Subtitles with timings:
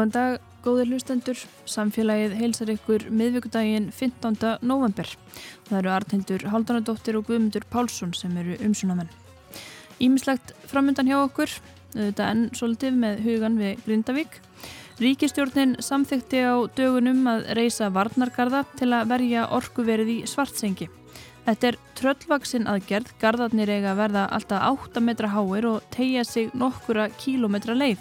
[0.00, 1.40] Góðan dag, góðir hlustendur.
[1.68, 4.62] Samfélagið heilsar ykkur miðvíkudaginn 15.
[4.64, 5.10] november.
[5.66, 9.10] Það eru Arnhildur Haldanadóttir og Guðmundur Pálsson sem eru umsunamenn.
[10.00, 11.52] Ímislegt framöndan hjá okkur,
[11.98, 14.40] auðvitað enn svolítið með hugan við Grindavík.
[15.04, 20.88] Ríkistjórnin samþykti á dögunum að reysa varnargarða til að verja orkuverið í svartsengi.
[21.44, 26.54] Þetta er tröllvaksinn aðgerð, gardarnir eiga að verða alltaf 8 metra háir og tegja sig
[26.56, 28.00] nokkura kílometra leið.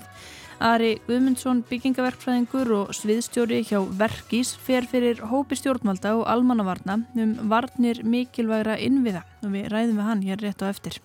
[0.59, 8.02] Ari Guðmundsson byggingaverkfræðingur og sviðstjóri hjá Verkís fer fyrir hópi stjórnvalda og almannavarna um varnir
[8.03, 10.99] mikilvægra innviða og við ræðum við hann hér rétt á eftir.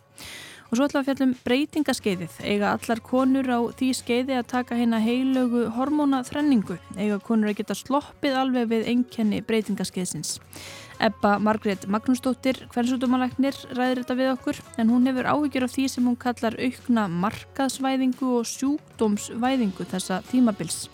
[0.67, 2.41] Og svo ætla að fjallum breytingaskeiðið.
[2.43, 6.81] Eiga allar konur á því skeiði að taka hérna heilögu hormónaþrenningu.
[6.99, 10.41] Eiga konur að geta sloppið alveg við einkenni breytingaskeiðsins.
[11.03, 16.09] Ebba Margrét Magnúsdóttir, hversutumalæknir, ræðir þetta við okkur en hún hefur áhyggjur af því sem
[16.09, 20.89] hún kallar aukna markaðsvæðingu og sjúkdómsvæðingu þessa tímabils.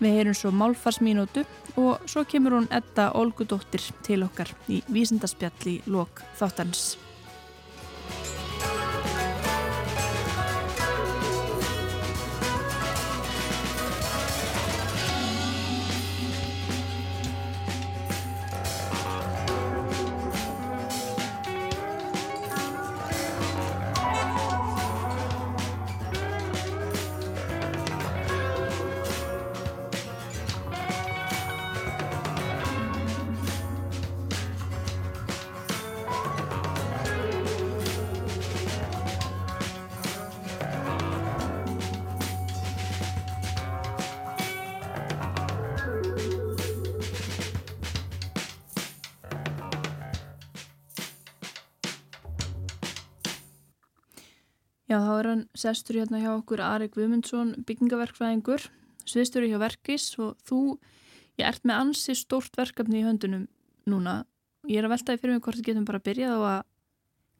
[0.00, 1.44] Við heyrum svo málfarsmínútu
[1.80, 7.09] og svo kemur hún Edda Olgudóttir til okkar í vísindaspjall í lok þáttarins.
[55.60, 58.66] Sestur hérna hjá okkur Ari Guðmundsson, byggingaverkfræðingur,
[59.08, 60.78] sviðstöru hjá Verkis og þú,
[61.40, 63.46] ég ert með ansi stórt verkefni í höndunum
[63.90, 64.22] núna.
[64.68, 66.64] Ég er að veltaði fyrir mig hvort þið getum bara byrjað á að,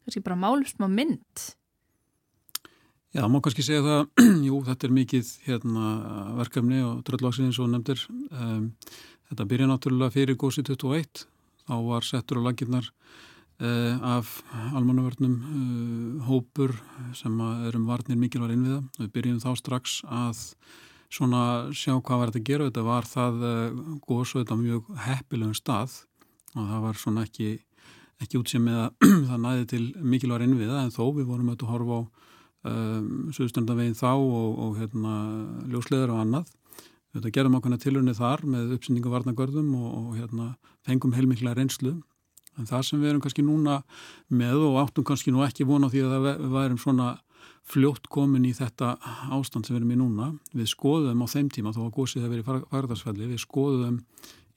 [0.05, 1.47] kannski bara málum smá mynd.
[3.17, 4.05] Já, má kannski segja það,
[4.49, 5.95] jú, þetta er mikið hérna,
[6.39, 8.05] verkefni og tröllvaksinn eins og nefndir.
[8.31, 8.71] Um,
[9.33, 11.27] þetta byrja náttúrulega fyrir gósi 21,
[11.67, 13.30] þá var settur á laginnar Eh,
[13.61, 14.29] af
[14.73, 16.73] almannavörnum uh, hópur
[17.15, 17.35] sem
[17.67, 18.83] er um varnir mikilvæg innviða.
[18.99, 20.41] Við byrjum þá strax að
[21.11, 21.43] svona
[21.77, 22.69] sjá hvað var þetta að gera.
[22.71, 23.43] Þetta var það
[24.07, 25.99] góðs og þetta mjög heppilegum stað
[26.57, 27.51] og það var svona ekki,
[28.23, 29.85] ekki útsið með að það næði til
[30.15, 32.03] mikilvæg innviða en þó við vorum að horfa á
[32.71, 35.17] um, Suðustöndarvegin þá og, og hérna,
[35.71, 36.55] ljósleðar og annað.
[37.11, 40.53] Þetta gerðum ákveðna tilunni þar með uppsendingu varnagörðum og, og hérna,
[40.87, 41.99] fengum heilmikla reynslu
[42.59, 43.81] En það sem við erum kannski núna
[44.29, 47.11] með og áttum kannski nú ekki vona því að það værum svona
[47.71, 48.97] fljótt komin í þetta
[49.31, 50.31] ástand sem við erum í núna.
[50.57, 54.01] Við skoðum á þeim tíma, þó að gósið hefur verið farðarsfelli, við skoðum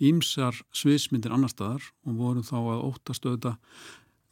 [0.03, 3.53] ímsar sviðsmyndir annar staðar og vorum þá að óttastu þetta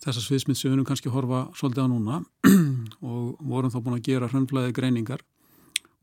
[0.02, 2.22] þessa sviðsmynd sem við erum kannski að horfa svolítið á núna
[3.12, 5.24] og vorum þá búin að gera hröndflæði greiningar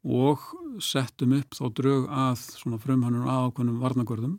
[0.07, 0.45] og
[0.83, 4.39] settum upp þá drög að svona frumhannun aðákvönum varnagörðum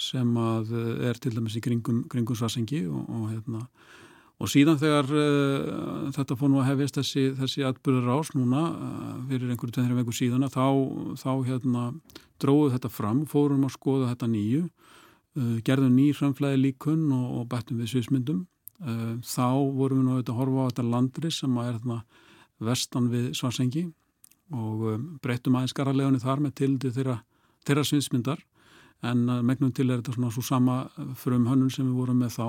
[0.00, 3.62] sem að eh, er til dæmis í kringum, kringum svarsengi og, og, hérna,
[4.42, 9.12] og síðan þegar uh, þetta fór nú að hefist þessi, þessi atbyrður ás núna uh,
[9.30, 10.66] fyrir einhverju tveimri veku síðan þá,
[11.20, 11.84] þá hérna,
[12.42, 17.46] dróðu þetta fram, fórum að skoða þetta nýju, uh, gerðum ný framflæði líkun og, og
[17.52, 18.44] bættum við sviðsmyndum.
[19.24, 19.46] Þá
[19.78, 21.98] vorum við nú auðvitað að horfa á þetta landri sem er þarna
[22.66, 23.84] vestan við svarsengi
[24.50, 24.82] og
[25.22, 27.14] breyttum aðeins skaralegunni þar með tildi þeirra,
[27.64, 28.42] þeirra sviðsmyndar
[29.04, 30.76] en megnum til er þetta svona svo sama
[31.20, 32.46] frum hönnun sem við vorum með þá.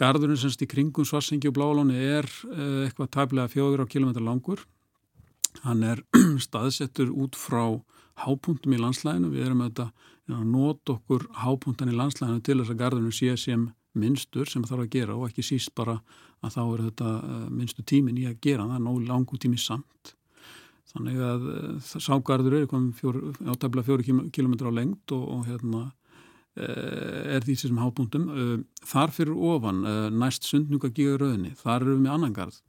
[0.00, 4.62] Garðurinn semst í kringum Svarsengi og Blálóni er eh, eitthvað tæplega fjóður á kilometrar langur.
[5.64, 6.00] Hann er
[6.46, 7.80] staðsettur út frá
[8.24, 9.32] hápunktum í landslæðinu.
[9.34, 9.82] Við erum að
[10.46, 13.68] nota okkur hápunktan í landslæðinu til þess að garðurinn sé sem
[13.98, 15.98] minnstur sem þarf að gera og ekki síst bara
[16.40, 18.68] að þá er þetta eh, minnstu tímin í að gera.
[18.70, 20.14] Það er nógu langu tími samt.
[20.90, 22.66] Þannig að eh, ságarður er
[23.52, 25.82] átæfla fjóri kilómetra á lengt og, og hérna
[26.58, 28.28] eh, er því sem hábúndum.
[28.30, 28.54] Eh,
[28.90, 29.84] þar fyrir ofan,
[30.16, 32.60] næst sundnúka gígaröðinni, þar eru við með annangarð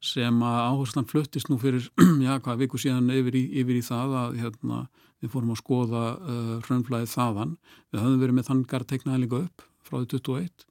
[0.00, 1.90] sem að áherslan fluttist nú fyrir,
[2.26, 4.78] já hvað, viku síðan yfir í, yfir í það að hérna,
[5.20, 7.50] við fórum að skoða uh, hrönnflæðið þaðan.
[7.92, 10.64] Við höfum verið með þann garð teiknaði líka upp frá því 21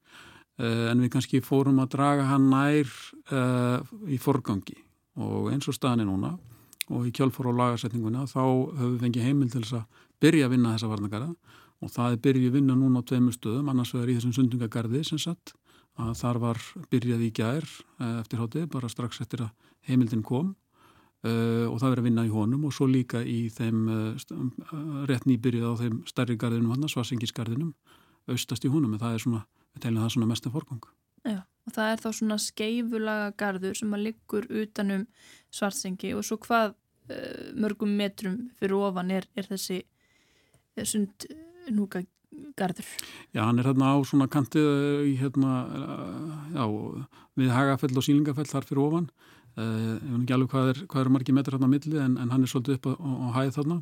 [0.59, 2.93] uh, en við kannski fórum að draga hann nær
[3.29, 4.79] uh, í forgangi
[5.19, 6.33] og eins og staðin er núna
[6.89, 10.53] og í kjálfór á lagarsetninguna þá höfum við fengið heimil til þess að byrja að
[10.55, 14.15] vinna þessa varnagarða og það er byrjuð vinna núna á tveimur stöðum annars vegar í
[14.17, 15.53] þessum sundungagarði sem satt
[15.99, 20.55] að þar var byrjað í gær eh, eftir hátið bara strax eftir að heimildin kom.
[21.19, 25.25] Uh, og það verið að vinna í honum og svo líka í þeim uh, rétt
[25.27, 27.73] nýbyrjuð á þeim stærri garðinum hann, svarsengisgarðinum,
[28.31, 28.93] austast í honum.
[28.95, 29.41] En það er svona,
[29.75, 30.87] við teilum það svona mest en forgang.
[31.27, 35.07] Já, og það er þá svona skeifulaga garður sem að liggur utanum
[35.53, 39.83] svarsengi og svo hvað uh, mörgum metrum fyrir ofan er, er þessi
[40.87, 41.27] sund
[41.69, 42.03] núka
[42.57, 42.87] garður?
[43.33, 45.53] Já, hann er hérna á svona kantið í hérna,
[46.53, 46.63] já,
[47.39, 49.09] við Hagafell og Sílingafell þar fyrir ofan.
[49.59, 52.17] Eh, ég veit ekki alveg hvað er, hvað er margi metrar hérna á milli en,
[52.21, 53.79] en hann er svolítið upp á, á, á hæð þarna.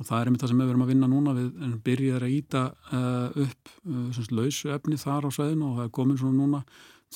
[0.00, 1.34] Og það er einmitt það sem við verum að vinna núna.
[1.36, 2.62] Við byrjaðum að íta
[2.96, 6.62] uh, upp uh, lausu efni þar á sveðinu og það er komin svona núna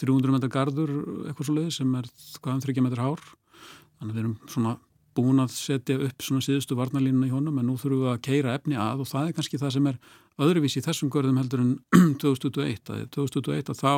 [0.01, 0.93] 300 metrar gardur
[1.27, 2.11] eitthvað svo leið sem er
[2.43, 3.25] hvaðan 30 metrar hár.
[3.97, 4.77] Þannig að við erum svona
[5.17, 8.57] búin að setja upp svona síðustu varnalínuna í honum en nú þurfum við að keira
[8.59, 10.01] efni að og það er kannski það sem er
[10.47, 11.71] öðruvísi í þessum görðum heldur en
[12.23, 13.95] 2021 að 2021 að þá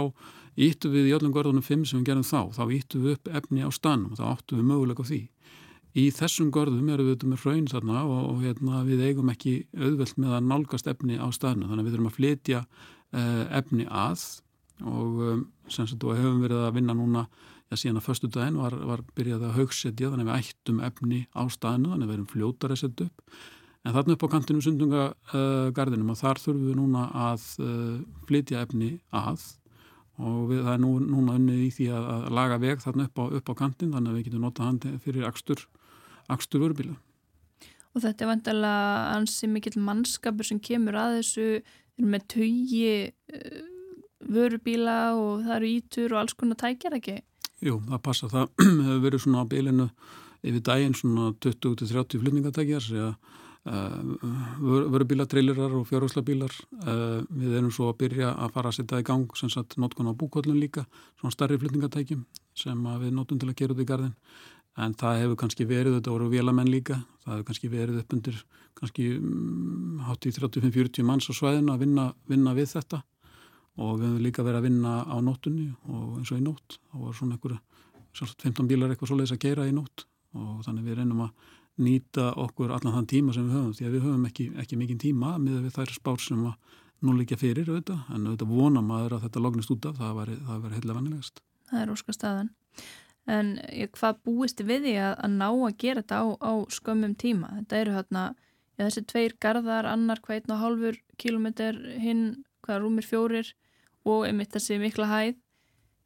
[0.68, 2.40] íttu við í öllum görðunum 5 sem við gerum þá.
[2.54, 5.20] Þá íttu við upp efni á stanum og þá áttu við möguleika á því.
[5.98, 9.54] Í þessum görðum eru við þetta með fröyn þarna og, og hérna, við eigum ekki
[9.74, 13.88] auðvelt með að nálgast efni á stanum þannig að við þurfum að flytja uh, efni
[13.88, 14.26] að
[14.86, 15.40] og um,
[15.74, 17.26] sem sagt og hefum verið að vinna núna
[17.68, 21.20] já síðan að förstu daginn var, var byrjað að haugsetja þannig að við ættum efni
[21.36, 23.38] á staðinu þannig að við erum fljótar að setja upp.
[23.84, 27.98] En þarna upp á kantinu sundungagarðinum uh, og þar þurfum við núna að uh,
[28.28, 29.44] flytja efni að.
[30.18, 33.20] Og við, það er nú, núna unnið í því að, að laga veg þarna upp
[33.22, 35.62] á, upp á kantin þannig að við getum notað hann fyrir akstur,
[36.32, 36.96] akstur vörubíla.
[37.94, 41.48] Og þetta er vantilega ansi mikill mannskapur sem kemur að þessu.
[41.98, 43.77] Með tögi uh,
[44.24, 47.18] vörubíla og það eru ítur og alls konar tækjar ekki?
[47.64, 48.30] Jú, það passa.
[48.32, 48.48] Það
[48.86, 49.88] hefur verið svona á bylinu
[50.46, 53.14] yfir daginn svona 20-30 flutningatækjar uh,
[54.62, 56.52] vörubílatreylirar og fjárhúslabílar
[56.84, 60.10] uh, við erum svo að byrja að fara að setja í gang sem sagt notkun
[60.10, 60.86] á búkollun líka
[61.18, 62.22] svona starri flutningatækjum
[62.58, 64.14] sem við notum til að gera út í gardin
[64.78, 68.40] en það hefur kannski verið, þetta voru velamenn líka það hefur kannski verið upp undir
[68.78, 73.02] kannski um, hátt í 35-40 manns á svæðinu að vinna, vinna við þetta
[73.78, 76.78] og við höfum líka verið að vinna á nóttunni og eins og í nótt.
[76.90, 77.60] Þá var svona einhverja
[78.18, 80.04] 15 bílar eitthvað svoleiðis að gera í nótt.
[80.36, 83.74] Og þannig við reynum að nýta okkur allan þann tíma sem við höfum.
[83.78, 86.40] Því að við höfum ekki, ekki mikið tíma með við þær spár sem
[86.98, 90.32] nú líka fyrir auðvitað, en auðvitað vona maður að þetta lognist út af, það var,
[90.48, 91.42] var heitlega vannilegast.
[91.70, 92.50] Það er óskar staðan.
[93.28, 93.52] En
[93.94, 97.52] hvað búist við því að, að ná að gera þetta á, á skömmum tíma?
[97.60, 98.24] Þetta eru hérna
[98.78, 102.24] þessi tveir gardar, annar hvað einn og hálfur kilómetr hinn,
[102.66, 103.52] hvaða rúmir fjórir
[104.08, 105.36] og einmitt þessi mikla hæð.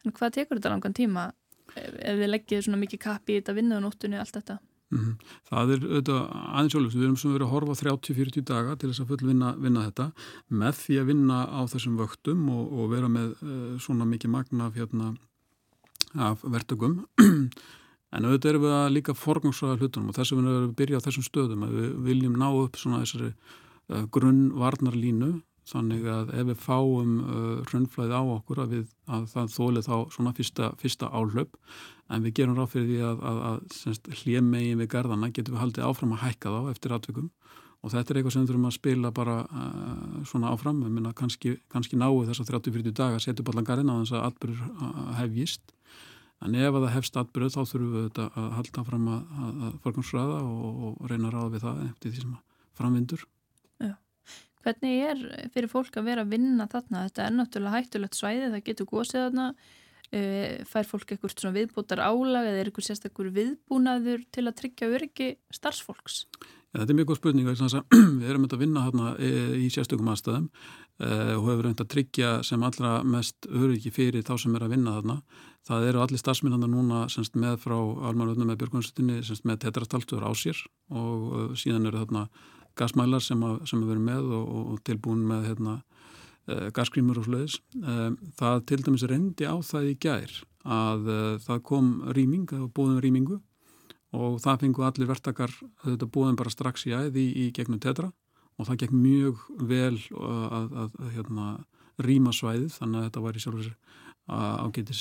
[0.02, 1.30] En hvað tekur þetta langan tíma
[1.76, 4.58] ef, ef við leggjum svona mikið kappi í þetta vinnaðanóttunni allt þetta?
[4.92, 5.28] Mm -hmm.
[5.48, 6.22] Það er auðvitað
[6.52, 9.52] aðeins sjálfsög, við erum svona verið að horfa 30-40 daga til þess að full vinna,
[9.56, 10.06] vinna þetta.
[10.48, 14.66] Með því að vinna á þessum vöktum og, og vera með uh, svona mikið magna
[14.66, 15.14] af, hérna,
[16.14, 17.06] af vertökum
[18.14, 20.98] en auðvitað erum við að líka forgangsraða hlutunum og þess að við erum að byrja
[21.00, 21.64] á þessum stöðum.
[21.64, 25.32] Að við viljum ná upp svona þessari uh, grunnvarnarlínu
[25.68, 29.96] þannig að ef við fáum uh, hrönnflæði á okkur að, við, að það þólið þá
[30.14, 31.58] svona fyrsta, fyrsta áhlaup.
[32.12, 35.86] En við gerum ráð fyrir því að, að, að hljemegin við garðana getum við haldið
[35.86, 37.30] áfram að hækka þá eftir atvikum.
[37.82, 41.14] Og þetta er eitthvað sem við þurfum að spila bara uh, svona áfram, við minna
[41.18, 45.74] kannski, kannski náu þess að 30-40 daga setjum allan garðina þess að atbyrður uh, hefjist.
[46.42, 50.40] En ef að það hefst atbyrðu þá þurfum við þetta að halda fram að forgansraða
[50.42, 52.32] og, og reyna að ráða við það eftir því sem
[52.78, 53.22] framvindur
[54.62, 55.22] Hvernig er
[55.54, 57.06] fyrir fólk að vera að vinna þarna?
[57.08, 59.46] Þetta er náttúrulega hættulegt svæði, það getur gósið þarna,
[60.12, 64.90] uh, fær fólk eitthvað svona viðbútar álag eða er eitthvað sérstaklega viðbúnaður til að tryggja
[64.92, 66.24] öryggi starfsfólks?
[66.72, 67.48] Ja, þetta er mjög góð spurning,
[68.22, 69.10] við erum að vinna hérna
[69.60, 74.38] í sérstökum aðstæðum uh, og hefur reynd að tryggja sem allra mest öryggi fyrir þá
[74.40, 75.18] sem er að vinna þarna.
[75.68, 80.32] Það eru allir starfsmyndan núna semst með frá almanvöldum með björgunstinni semst með tetrastaltur á
[80.34, 80.58] sér
[80.90, 82.24] og síðan eru þarna
[82.78, 85.76] gasmælar sem, að, sem við erum með og, og tilbúin með hérna,
[86.48, 87.58] uh, gaskrímur og sluðis.
[87.76, 92.46] Uh, eh, það til dæmis reyndi á það í gær að uh, það kom rýming,
[92.50, 93.40] það var búin rýmingu
[94.12, 95.52] og það fengu allir vertakar
[95.86, 98.10] þetta búin bara strax í æði í, í gegnum tetra
[98.60, 101.46] og það gekk mjög vel að, að, að hérna,
[102.02, 103.72] rýma svæðið þannig að þetta var í sjálfur
[104.32, 105.00] ágætis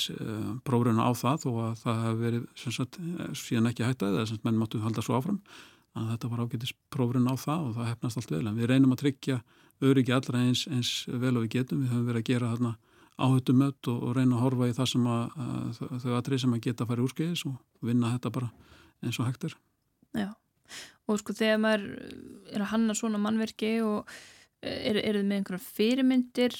[0.66, 2.98] prófröna á það og að það hefði verið sagt,
[3.38, 5.38] síðan ekki hættað eða menn máttu halda svo áfram
[5.98, 8.46] að þetta var ágætis prófrun á það og það hefnast allt vel.
[8.48, 9.38] En við reynum að tryggja
[9.82, 11.82] öryggi allra eins, eins vel og við getum.
[11.82, 12.74] Við höfum verið að gera þarna
[13.22, 16.54] áhuttu mött og, og reyna að horfa í það sem að, að þau aðrið sem
[16.56, 18.52] að geta að fara í úrskeiðis og vinna þetta bara
[19.02, 19.56] eins og hægt er.
[20.16, 20.30] Já,
[21.08, 21.84] og sko þegar maður
[22.52, 24.08] er að hanna svona mannverki og
[24.62, 26.56] eru er þið með einhverja fyrirmyndir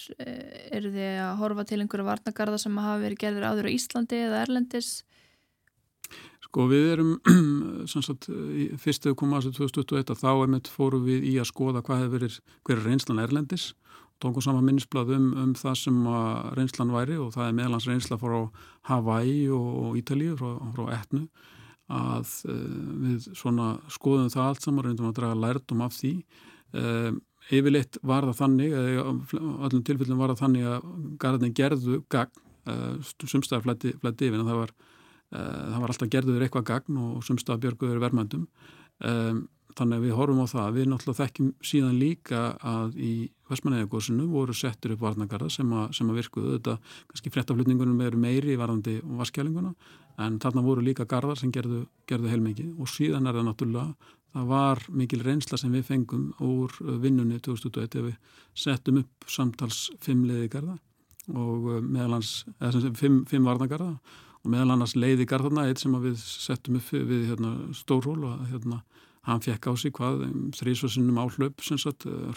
[0.75, 4.41] eru þið að horfa til einhverja varnagarða sem hafa verið gerðir áður á Íslandi eða
[4.43, 4.91] Erlendis
[6.53, 7.13] Sko við erum,
[7.89, 8.27] sagt,
[8.83, 12.35] fyrstu koma að þessu 2021 þá einmitt fórum við í að skoða hvað hefur verið,
[12.69, 13.65] hver er reynslan erlendis.
[14.21, 16.03] Tókum saman minnisblad um, um það sem
[16.59, 18.37] reynslan væri og það er meðlans reynsla frá
[18.91, 21.23] Hawaii og Ítalíu frá, frá etnu
[21.89, 22.61] að uh,
[23.07, 26.15] við svona skoðum það allt saman, reyndum að draga lærdum af því.
[26.77, 27.11] Uh,
[27.49, 28.77] yfirleitt var það þannig,
[29.41, 30.93] öllum tilfellum var það þannig að
[31.25, 33.97] garðin gerðu gagn, uh, sumstæðar flætti
[34.29, 34.81] yfir en það var,
[35.33, 38.47] það var alltaf gerðuður eitthvað gagn og sumstæðar björguður verðmændum
[39.09, 39.43] um,
[39.77, 43.13] þannig að við horfum á það, við náttúrulega þekkjum síðan líka að í
[43.49, 46.57] Vestmanæðagósinu voru settur upp varnagarða sem, sem að virkuðu.
[46.57, 46.77] Þetta,
[47.11, 49.73] kannski frettaflutningunum eru meiri í varðandi vaskjælinguna
[50.23, 52.75] en þarna voru líka gardar sem gerðu, gerðu heilmikið.
[52.81, 58.01] Og síðan er það náttúrulega það var mikil reynsla sem við fengum úr vinnunni 2021
[58.01, 60.79] ef við settum upp samtals fimm leiðigarða
[61.39, 63.99] og eh, meðalans, eða sem fimm, fimm varnagarða og
[64.49, 68.83] meðal annars leiðigarðarna eitt sem við settum upp við hérna, stórhól og hérna
[69.29, 71.63] hann fekk á sig hvað um, þrísvarsinnum áhlaup,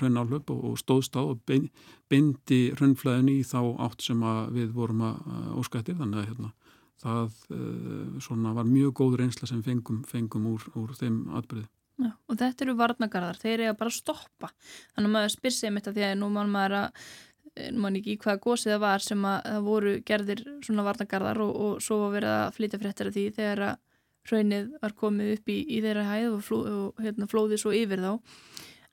[0.02, 4.22] raun áhlaup og, og stóðst á og bindi raunflæðin í þá átt sem
[4.54, 6.52] við vorum að óskættir þannig að hérna,
[7.02, 11.66] það uh, var mjög góð reynsla sem fengum, fengum úr, úr þeim atbyrði.
[11.96, 14.50] Já, og þetta eru varnagarðar, þeir eru að bara stoppa.
[14.94, 17.06] Þannig að maður spyr um þetta því að nú maður að
[17.80, 21.84] mann ekki hvaða gósið það var sem að það voru gerðir svona varnagarðar og, og
[21.84, 23.82] svo verið að flytja fréttir af því þegar að
[24.32, 28.02] raunnið var komið upp í, í þeirra hæð og, fló, og hérna, flóði svo yfir
[28.02, 28.12] þá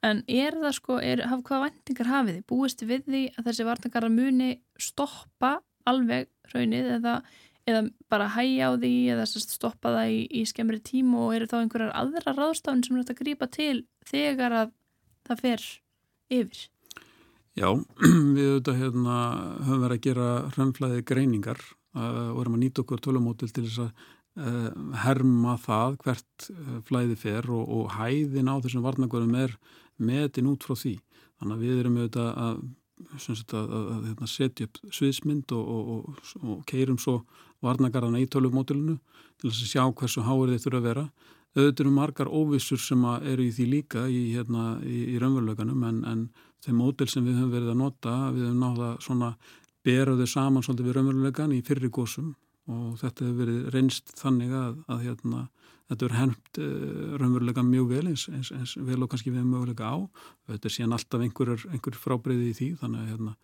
[0.06, 2.44] en er það sko, er, haf, hvaða vendingar hafið þið?
[2.50, 4.50] Búist við því að þessi varnagarðar muni
[4.80, 5.52] stoppa
[5.88, 7.14] alveg raunnið eða,
[7.70, 11.56] eða bara hæja á því eða stoppa það í, í skemmri tím og eru þá
[11.60, 13.76] einhverjar aðra ráðstafn sem er hægt að grýpa til
[14.10, 14.76] þegar að
[15.28, 15.66] það fer
[16.32, 16.66] yfir?
[17.52, 17.68] Já,
[18.36, 19.14] við auðvitað hérna,
[19.66, 23.82] höfum verið að gera hrönnflæði greiningar uh, og erum að nýta okkur tölumótil til þess
[23.84, 23.90] að
[24.40, 24.68] uh,
[25.02, 29.52] herma það hvert uh, flæði fer og, og hæðin á þessum varnagurum er
[30.00, 30.94] metin út frá því.
[31.42, 32.62] Þannig að við erum auðvitað að,
[33.02, 37.18] að, að, að hérna, setja upp sviðsmynd og, og, og keirum svo
[37.62, 38.96] varnagarðana í tölumótilinu
[39.36, 41.04] til þess að sjá hversu háir þeir þurfa að vera.
[41.52, 46.00] Auðvitað eru margar óvissur sem eru í því líka í, hérna, í, í raunveruleganum en,
[46.08, 46.24] en
[46.62, 49.32] þeim mótil sem við höfum verið að nota, við höfum náða svona
[49.82, 52.34] beraðu saman svolítið við raunverulegan í fyrri gósum
[52.70, 55.40] og þetta hefur verið reynst þannig að, að hérna,
[55.90, 59.40] þetta er hendt uh, eh, raunverulega mjög vel eins, eins, eins vel og kannski við
[59.40, 59.98] hefum mögulega á.
[60.52, 63.34] Þetta er síðan alltaf einhver, einhver frábreyði í því þannig að hérna,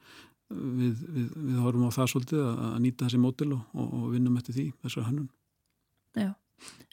[0.48, 4.06] við, við, við horfum á það svolítið að, að nýta þessi mótil og, og, og
[4.14, 5.28] vinnum eftir því þessar hannun
[6.16, 6.30] Já,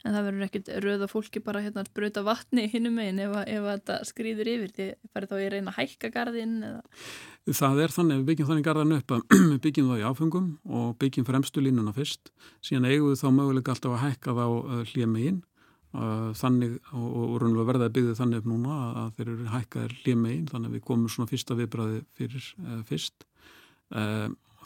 [0.04, 3.70] en það verður ekkit rauða fólki bara hérna að spröyta vatni hinnum einn ef, ef
[3.70, 4.74] þetta skrýður yfir.
[4.76, 6.60] Því farið þá í reyna að hækka gardinn
[7.46, 9.20] Það er þannig, við byggjum þannig garðan upp að
[9.52, 13.74] við byggjum það í áfengum og byggjum fremstu línuna fyrst, síðan eigum við þá möguleika
[13.74, 15.44] alltaf að hækka þá uh, hlýja megin.
[15.96, 19.94] Uh, þannig og, og raunlega verða að byggja þannig upp núna að þeir eru hækkaðir
[20.00, 23.28] hlýja megin þannig að við komum svona fyrsta viðbræði fyrir uh, fyrst.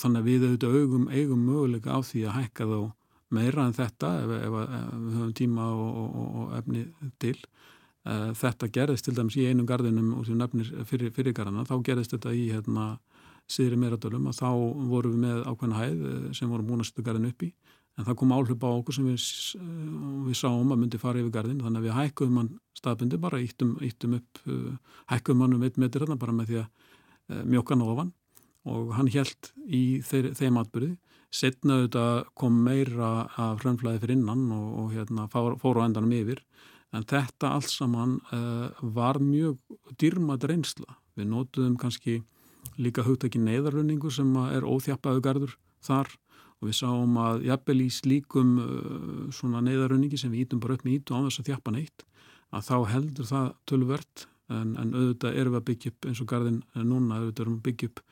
[0.00, 2.78] Þannig að við auðvitað augum eigum möguleika á því að hækka þá
[3.34, 6.86] meira en þetta ef, ef, ef við höfum tíma og, og, og efni
[7.22, 7.36] til.
[8.08, 11.76] Eh, þetta gerðist til dæmis í einum gardinum og sem nefnir fyrir, fyrir garðana, þá
[11.84, 12.94] gerðist þetta í hérna
[13.50, 14.48] síðri meiradölum að þá
[14.88, 17.50] vorum við með ákveðna hæð eh, sem vorum búin að setja gardin upp í.
[17.98, 19.26] En það kom áhlaup á okkur sem við,
[19.60, 19.82] eh,
[20.30, 23.76] við sáum að myndi fara yfir gardin þannig að við hækkuðum hann staðbundi bara íttum,
[23.84, 24.42] íttum upp,
[25.12, 28.14] hækkuðum hann um eitt metri hérna bara með því að mjóka hann ofan.
[28.70, 30.94] Og hann held í þeir, þeim atbyrði
[31.34, 32.04] setnaðu þetta
[32.38, 36.42] kom meira af hrönnflæði fyrir innan og, og hérna fór á endanum yfir.
[36.90, 39.60] En þetta alls saman uh, var mjög
[40.00, 40.98] dýrmað reynsla.
[41.14, 42.20] Við nótuðum kannski
[42.80, 45.56] líka hugtæki neyðarlunningu sem er óþjappaðu gardur
[45.86, 46.10] þar.
[46.60, 50.86] Og við sáum að jafnvel í slíkum uh, svona neyðarlunningi sem við ítum bara upp
[50.86, 52.06] með ítu á þess að þjappa neitt
[52.50, 56.30] að þá heldur það tölvert en, en auðvitað erum við að byggja upp eins og
[56.30, 58.02] gardin núna auðvitað erum við að byggja upp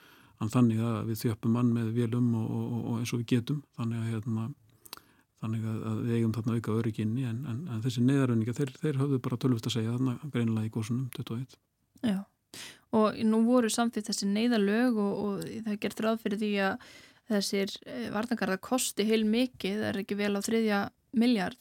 [0.46, 3.98] þannig að við þjöppum mann með vélum og, og, og eins og við getum þannig
[3.98, 4.48] að hérna
[5.42, 9.20] þannig að við eigum þarna auka örygginni en, en, en þessi neðaröninga, þeir, þeir höfðu
[9.22, 11.58] bara tölvist að segja þarna greinilega í góðsunum 21.
[12.06, 12.18] Já,
[12.98, 16.88] og nú voru samþýtt þessi neðalög og, og það gerð ráð fyrir því að
[17.28, 20.80] þessir eh, vartangarða kosti heil mikið, það er ekki vel á þriðja
[21.20, 21.60] miljard.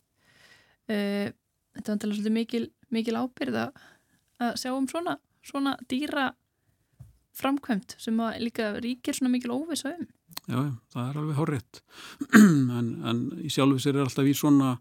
[0.88, 1.29] Eh,
[1.77, 6.31] þetta var svolítið mikil, mikil ábyrð að sjá um svona, svona dýra
[7.38, 10.08] framkvæmt sem líka ríkir svona mikil óvisa um.
[10.48, 10.62] Já,
[10.94, 11.79] það er alveg horrið
[12.79, 14.77] en, en í sjálfu sér er alltaf í svona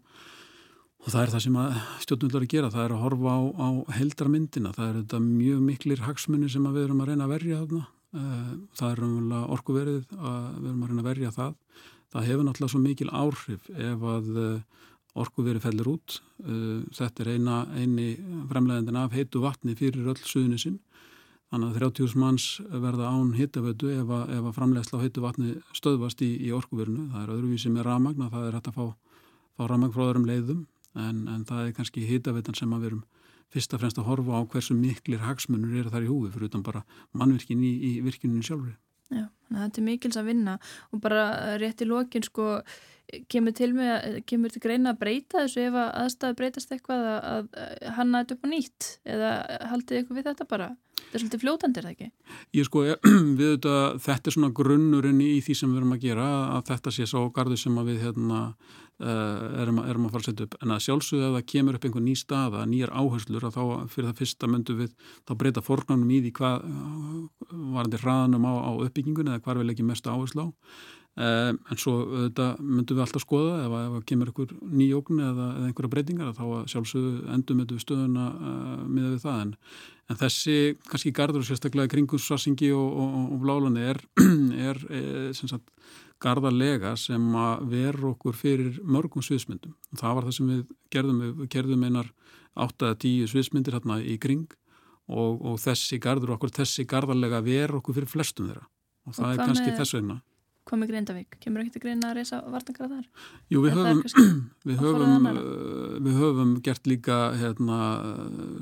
[1.03, 1.59] og það er það sem
[2.03, 5.61] stjórnvöldar er að gera, það er að horfa á, á heldarmyndina, það er þetta mjög
[5.63, 7.83] miklir hagsmunni sem við erum að reyna að verja þarna,
[8.21, 8.49] eh,
[8.79, 11.53] það er umvel orkuverið að við erum að reyna að verja það.
[12.07, 14.83] Það hefur náttúrulega svo mikil áhrif ef að eh,
[15.17, 16.19] orkuveri fellur út.
[16.43, 18.11] Uh, þetta er eina, eini
[18.51, 20.77] fremlegandin af heitu vatni fyrir öll suðunisinn.
[21.47, 26.23] Þannig að 30.000 manns verða án hittavötu ef að, að framlegsla á heitu vatni stöðvast
[26.25, 27.05] í, í orkuverinu.
[27.13, 28.87] Það er öðruvísi með ramagna, það er hægt að fá,
[29.55, 30.65] fá ramagn frá öðrum leiðum
[30.97, 33.05] en, en það er kannski hittavetan sem að verum
[33.53, 36.65] fyrst og fremst að horfa á hversu miklir hagsmunur eru þar í húfi fyrir utan
[36.65, 36.83] bara
[37.15, 38.75] mannvirkin í, í virkinu sjálfur.
[39.47, 40.59] Þannig að þetta er mikils að vinna
[40.91, 41.25] og bara
[41.61, 42.47] rétt í lokin sko
[43.31, 47.21] kemur til, með, kemur til greina að breyta þessu ef að aðstæðu breytast eitthvað að,
[47.55, 49.31] að hanna þetta upp á nýtt eða
[49.71, 50.67] haldið eitthvað við þetta bara?
[50.97, 52.35] Þetta er svolítið fljótandir, það ekki?
[52.57, 52.83] Ég sko,
[53.39, 56.27] við þetta, þetta er svona grunnurinn í því sem við erum að gera
[56.57, 58.41] að þetta sé svo gardu sem við hérna,
[58.97, 60.57] erum, að, erum að fara að setja upp.
[60.63, 63.63] En að sjálfsögðu að það kemur upp einhver ný staða nýjar áherslur að þá
[63.93, 66.69] fyrir það fyrsta myndu við þá breyta fornánum í því hvað
[67.77, 70.49] varandi hraðanum á, á uppbyggingun eða hvað við leggjum mest áherslu á.
[71.17, 75.69] Um, en svo þetta myndum við alltaf skoða ef að kemur einhver nýjókn eða, eða
[75.71, 79.39] einhverja breytingar þá sjálfsögðu endum við stöðuna uh, miða við það.
[79.47, 79.55] En,
[80.13, 84.01] en þessi kannski gardur sérstaklega kringur Svassingi og, og, og Blálandi er,
[84.69, 85.65] er, er sagt,
[86.23, 91.19] gardarlega sem að veru okkur fyrir mörgum sviðsmyndum og það var það sem við gerðum
[91.25, 92.13] við gerðum einar
[92.57, 94.47] 8-10 sviðsmyndir hérna í kring
[95.07, 98.65] og, og þessi gardur okkur, þessi gardarlega veru okkur fyrir flestum þeirra
[99.07, 99.77] og það er kannski með...
[99.81, 100.19] þess vegna
[100.67, 101.35] Hvað með Grindavík?
[101.39, 103.03] Kemur ekki til Grinda að reysa vartangra þar?
[103.47, 104.01] Jú, við höfum,
[104.67, 107.77] við, höfum, uh, við höfum gert líka hérna,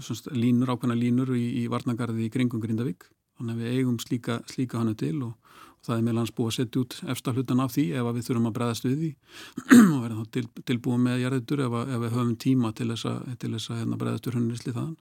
[0.06, 3.08] svona, línur, ákveðna línur í, í vartangarði í kringum Grindavík.
[3.39, 5.44] Þannig að við eigum slíka, slíka hannu til og, og
[5.86, 8.56] það er meðlans búið að setja út efsta hlutan af því ef við þurfum að
[8.60, 9.12] breðast við því
[9.95, 13.36] og verðum þá til, tilbúið með jarðitur ef, ef við höfum tíma til þess að,
[13.41, 14.95] til þess að hérna, breðast við hunnisli þaðan.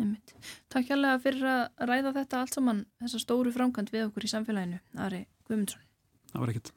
[0.00, 0.34] Einmitt.
[0.72, 4.80] Takk hjálpa fyrir að ræða þetta allt saman, þessa stóru framkvæmt við okkur í samfélaginu,
[4.96, 5.84] Ari Guðmundsson
[6.32, 6.70] það var ekkert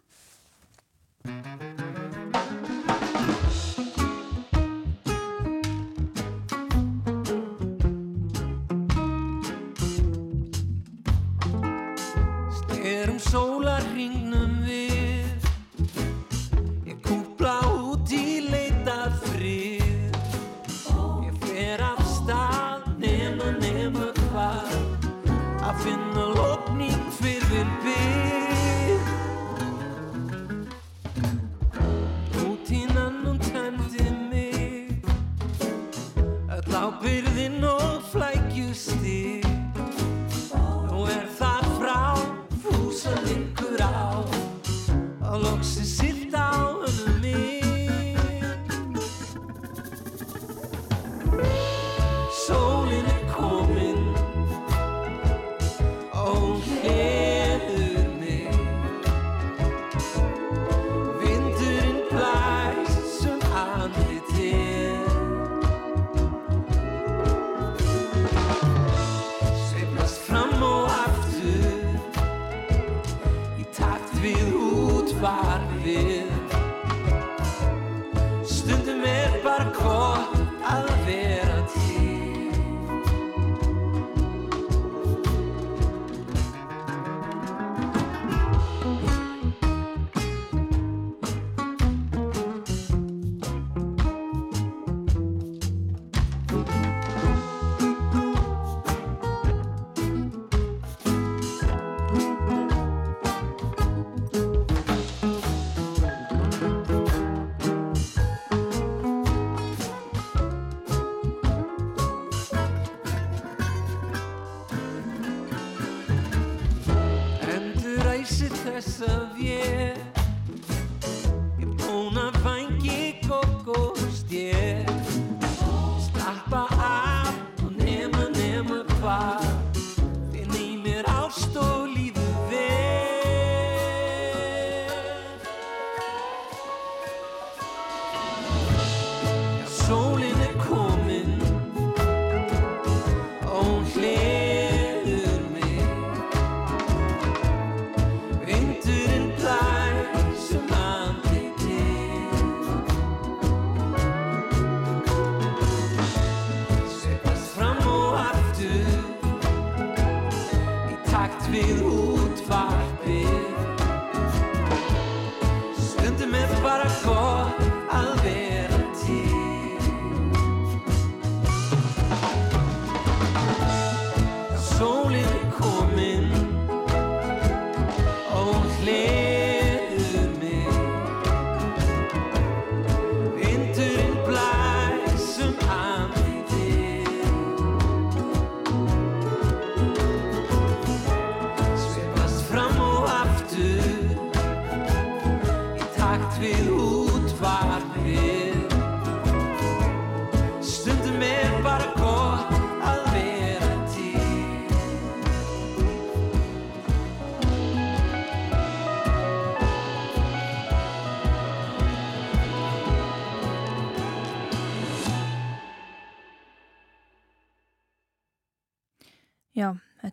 [13.34, 14.43] sólarringnum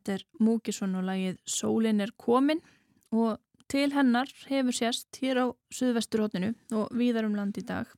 [0.00, 2.62] þetta er Múkisson og lagið Sólin er komin
[3.12, 3.38] og
[3.70, 7.90] til hennar hefur sérst hér á Suðvesturhóttinu og víðar um land í dag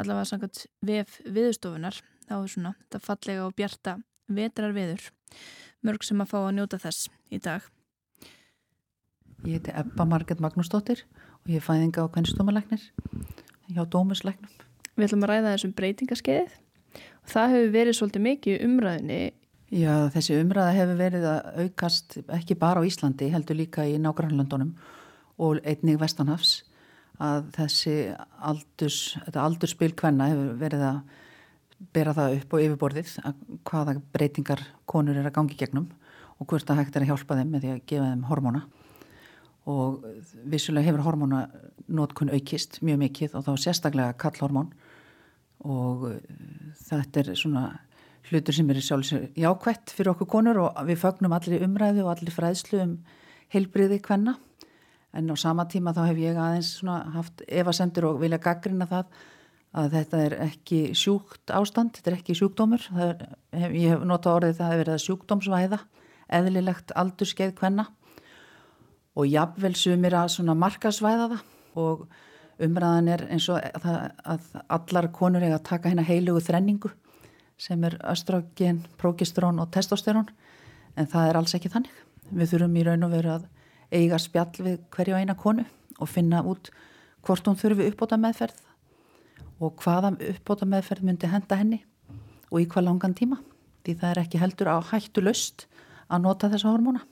[0.00, 3.98] allavega sangat VF viðstofunar þá er svona þetta fallega og bjarta
[4.30, 5.10] vetrar viður
[5.86, 7.64] mörg sem að fá að njóta þess í dag.
[9.48, 11.06] Ég heiti Ebba Marget Magnúsdóttir
[11.40, 12.82] og ég er fæðinga á kvennstómalæknir
[13.72, 14.50] hjá Dómuslæknum.
[14.96, 16.56] Við ætlum að ræða þessum breytingaskeiðið.
[17.24, 19.20] Og það hefur verið svolítið mikið umræðinni
[19.70, 24.72] Já, þessi umræða hefur verið að aukast ekki bara á Íslandi, heldur líka í nágrannlöndunum
[25.38, 26.64] og einnig Vestanhafs
[27.22, 27.92] að þessi
[28.50, 28.98] aldurs,
[29.30, 30.98] aldurspil kvenna hefur verið að
[31.94, 35.86] bera það upp og yfirborðið að hvaða breytingar konur er að gangi gegnum
[36.40, 38.62] og hvort að hægt er að hjálpa þeim með því að gefa þeim hormóna.
[39.70, 40.08] Og
[40.50, 41.44] vissulega hefur hormóna
[41.86, 44.72] nótkun aukist mjög mikið og þá sérstaklega kallhormón
[45.62, 46.08] og
[46.88, 47.64] þetta er svona
[48.28, 52.34] hlutur sem er sjálfsög jákvætt fyrir okkur konur og við fögnum allir umræðu og allir
[52.34, 52.94] fræðslu um
[53.50, 54.36] heilbriði hvenna
[55.16, 56.72] en á sama tíma þá hef ég aðeins
[57.16, 59.10] haft evasendur og vilja gaggrina það
[59.70, 62.86] að þetta er ekki sjúkt ástand, þetta er ekki sjúkdómur.
[62.98, 63.20] Er,
[63.70, 65.78] ég hef notað orðið það að verið að sjúkdómsvæða
[66.40, 67.86] eðlilegt aldurskeið hvenna
[69.18, 71.44] og jafnvel sumir að markasvæða það.
[71.78, 72.02] Og
[72.60, 76.90] umræðan er eins og að, að allar konur eiga að taka hérna heilugu þrenningu
[77.60, 80.30] sem er östrogen, progesterón og testosterón
[80.96, 81.92] en það er alls ekki þannig.
[82.30, 83.46] Við þurfum í raun og veru að
[83.90, 85.66] eiga spjall við hverju eina konu
[86.00, 86.70] og finna út
[87.26, 88.60] hvort hún þurfi uppbóta meðferð
[89.60, 91.82] og hvaða uppbóta meðferð myndi henda henni
[92.50, 93.40] og í hvað langan tíma
[93.84, 95.66] því það er ekki heldur á hættu löst
[96.10, 97.04] að nota þessa hormóna.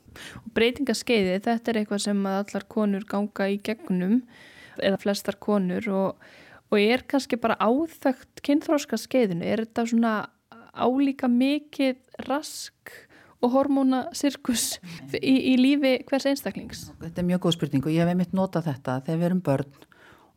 [0.43, 4.23] Og breytingaskeiði, þetta er eitthvað sem allar konur ganga í gegnum
[4.79, 6.25] eða flestar konur og,
[6.73, 10.15] og er kannski bara áþögt kynþróska skeiðinu, er þetta svona
[10.79, 12.95] álíka mikið rask
[13.43, 14.79] og hormónasirkus
[15.14, 16.88] í, í lífi hvers einstaklings?
[17.03, 18.99] Þetta er mjög góð spurning og ég hef einmitt notað þetta.
[19.07, 19.85] Þegar við erum börn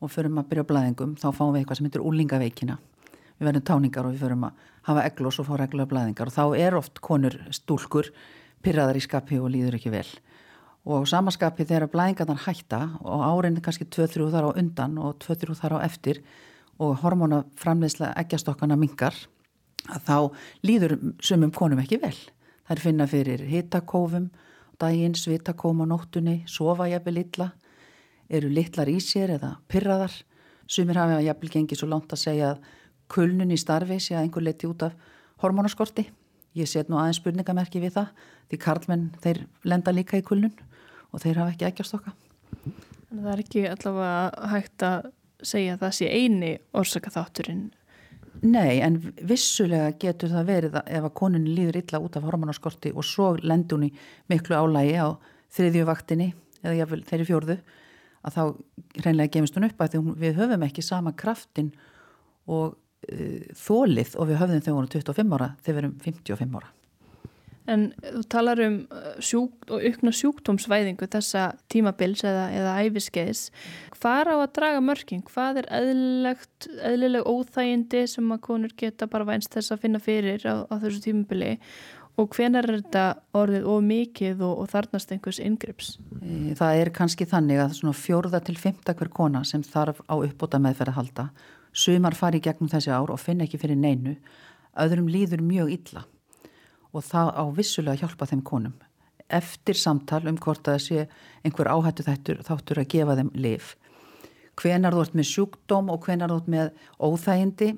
[0.01, 2.77] og förum að byrja blæðingum þá fáum við eitthvað sem heitir úlingaveikina
[3.41, 6.29] við verðum táningar og við förum að hafa eglós og fá reglulega blæðingar.
[6.29, 8.11] Og þá er oft konur stúlkur
[8.61, 10.07] pyrraðar í skapi og líður ekki vel.
[10.85, 15.77] Og samaskapi þegar blæðingarnar hætta og árin kannski 2-3 þar á undan og 2-3 þar
[15.77, 16.21] á eftir
[16.81, 19.17] og hormónaframleysla ekkjastokkana mingar
[19.89, 20.17] að þá
[20.67, 22.15] líður sumum konum ekki vel.
[22.67, 24.29] Það er finna fyrir hitakófum,
[24.81, 27.51] daginn, svitakóm á nóttunni, sofa jafnvel illa,
[28.31, 30.13] eru litlar í sér eða pyrraðar.
[30.71, 32.61] Sumir hafa jafnvel gengið svo langt að segja að
[33.11, 34.95] kulnun í starfi sé að einhver leti út af
[35.43, 36.05] hormónaskorti.
[36.55, 38.13] Ég set nú aðeins spurningamerki við það
[38.51, 40.55] því karlmenn þeir lenda líka í kulnun
[41.11, 42.15] og þeir hafa ekki ekki að stokka.
[43.11, 45.11] Það er ekki allavega hægt að
[45.51, 47.63] segja að það sé eini orsaka þátturinn
[48.41, 48.95] Nei, en
[49.29, 53.77] vissulega getur það verið ef að konunin líður illa út af hormonaskorti og svo lendur
[53.77, 53.93] hún í
[54.31, 55.13] miklu álægi á
[55.53, 56.31] þriðju vaktinni
[56.63, 57.57] eða jáfnvel þeirri fjórðu
[58.25, 58.41] að þá
[59.05, 61.69] reynlega gemist hún upp að því við höfum ekki sama kraftin
[62.49, 66.57] og uh, þólið og við höfðum þegar hún er 25 ára þegar við erum 55
[66.61, 66.73] ára.
[67.71, 73.45] En þú talar um uh, sjúk, og aukna sjúktómsvæðingu þessa tímabils eða, eða æfiskeiðis.
[74.01, 75.23] Hvað á að draga mörking?
[75.29, 80.43] Hvað er eðlilegt, eðlileg óþægindi sem að konur geta bara vænst þess að finna fyrir
[80.43, 81.57] á, á þessu tímabili
[82.19, 83.05] og hvenar er þetta
[83.39, 85.93] orðið of mikið og, og þarnast einhvers yngrips?
[86.19, 90.15] E, það er kannski þannig að svona fjórða til fymta hver kona sem þarf á
[90.17, 91.27] uppbóta meðferð að halda.
[91.71, 94.17] Sumar fari gegnum þessi ár og finna ekki fyrir neinu.
[94.81, 96.03] Öðrum líður mjög illa
[96.91, 98.79] og það á vissulega hjálpa þeim konum
[99.31, 101.05] eftir samtal um hvort að sé
[101.45, 103.71] einhver áhættu þættur þáttur að gefa þeim liv.
[104.59, 107.69] Hvenar þú ert með sjúkdóm og hvenar þú ert með óþægindi,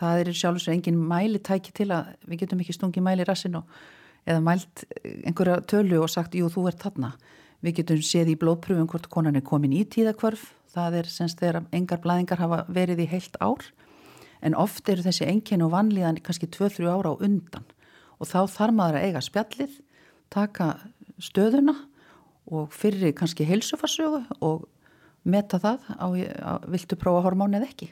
[0.00, 3.76] það er sjálfsög engin mæli tæki til að við getum ekki stungið mæli rassin og
[4.26, 7.12] eða mælt einhverja tölu og sagt jú þú ert þarna.
[7.64, 11.68] Við getum séð í blóðpröfum hvort konan er komin í tíðakvörf, það er semst þegar
[11.76, 13.62] engar blæðingar hafa verið í heilt ár
[14.44, 17.64] en oft eru þessi engin og vanlíðan kannski 2-3 ára á undan
[18.20, 19.76] og þá þarf maður að eiga spjallið,
[20.32, 20.70] taka
[21.22, 21.76] stöðuna
[22.46, 24.66] og fyrir kannski heilsufarsögu og
[25.26, 26.06] meta það á,
[26.38, 27.90] á viltu prófa hormón eða ekki.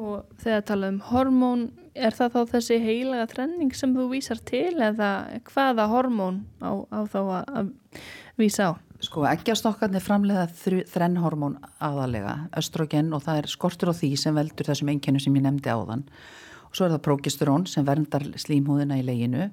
[0.00, 1.64] Og þegar talað um hormón,
[1.98, 5.10] er það þá þessi heilaga trenning sem þú vísar til eða
[5.50, 7.72] hvaða hormón á, á þá að,
[8.40, 8.72] vísa á?
[9.00, 14.92] Sko eggjastokkarnir framlega þrennhormón aðalega, östrogen og það er skortur á því sem veldur þessum
[14.92, 16.04] einkennu sem ég nefndi áðan
[16.70, 19.50] og svo er það progesterón sem verndar slímhúðina í leginu.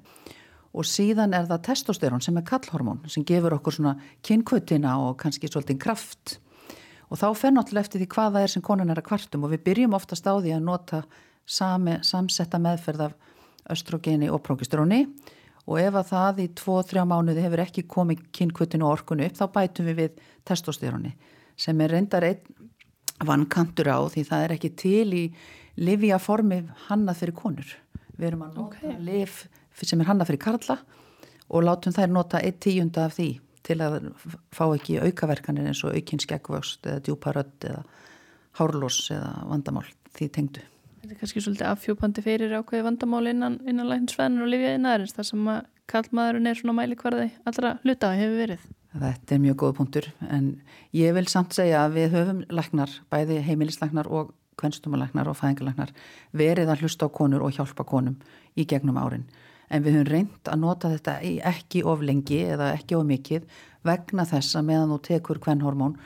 [0.78, 5.50] Og síðan er það testosterón sem er kallhormón sem gefur okkur svona kynkvötina og kannski
[5.50, 6.38] svolítið kraft.
[7.08, 9.46] Og þá fer náttúrulega eftir því hvaða er sem konan er að kvartum.
[9.48, 11.02] Og við byrjum oftast á því að nota
[11.48, 13.16] sami, samsetta meðferð af
[13.72, 15.06] östrogeni og progesteróni
[15.68, 19.44] og ef að það í 2-3 mánuði hefur ekki komið kynkvötinu og orkunu upp þá
[19.56, 21.12] bætum við við testosteróni
[21.58, 22.68] sem er reyndar einn
[23.28, 25.24] vannkantur á því það er ekki til í
[25.78, 27.74] livja formi hannað fyrir konur.
[28.18, 28.96] Við erum að nota okay.
[29.04, 29.42] liv
[29.78, 30.78] sem er hannað fyrir karla
[31.48, 33.28] og látum þær nota eitt tíunda af því
[33.68, 34.08] til að
[34.54, 37.84] fá ekki aukaverkanir eins og aukinn skeggvöxt eða djúparödd eða
[38.58, 39.86] hárlós eða vandamál
[40.16, 40.64] því tengdu.
[40.98, 45.28] Þetta er kannski svolítið affjópandi fyrir ákveði vandamál innan, innan læknisfæðinu og lifjaði næðurins þar
[45.28, 48.66] sem að kallmaðurinn er svona mælikvarði allra hluta hefur verið.
[48.98, 50.48] Þetta er mjög góð punktur en
[50.96, 55.94] ég vil samt segja að við höfum læknar, bæði heimilislæknar og kvenstumalæknar og fæðingalæknar
[56.36, 58.18] verið að hlusta á konur og hjálpa konum
[58.58, 59.26] í gegnum árin
[59.68, 61.18] en við höfum reynd að nota þetta
[61.50, 63.44] ekki of lengi eða ekki of mikið
[63.86, 65.98] vegna þess að meðan þú tekur kvennhormón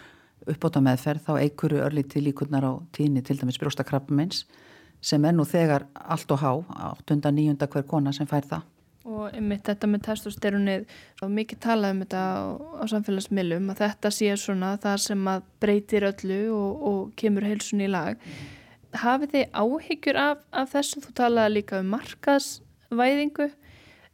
[0.48, 4.44] uppbóta meðferð þá eigur örlítið líkurnar á tíni til dæmis brjóstakrappumins
[5.02, 6.52] sem er nú þegar allt og há,
[7.06, 7.58] 8.9.
[7.58, 8.71] hver kona sem fær það.
[9.02, 10.84] Og einmitt þetta með testosteronið,
[11.26, 16.42] mikið talað um þetta á, samfélagsmiðlum að þetta sé svona það sem að breytir öllu
[16.54, 18.20] og, og kemur heilsun í lag.
[19.02, 21.02] Hafið þið áhyggjur af, af þessu?
[21.02, 23.48] Þú talaði líka um markaðsvæðingu.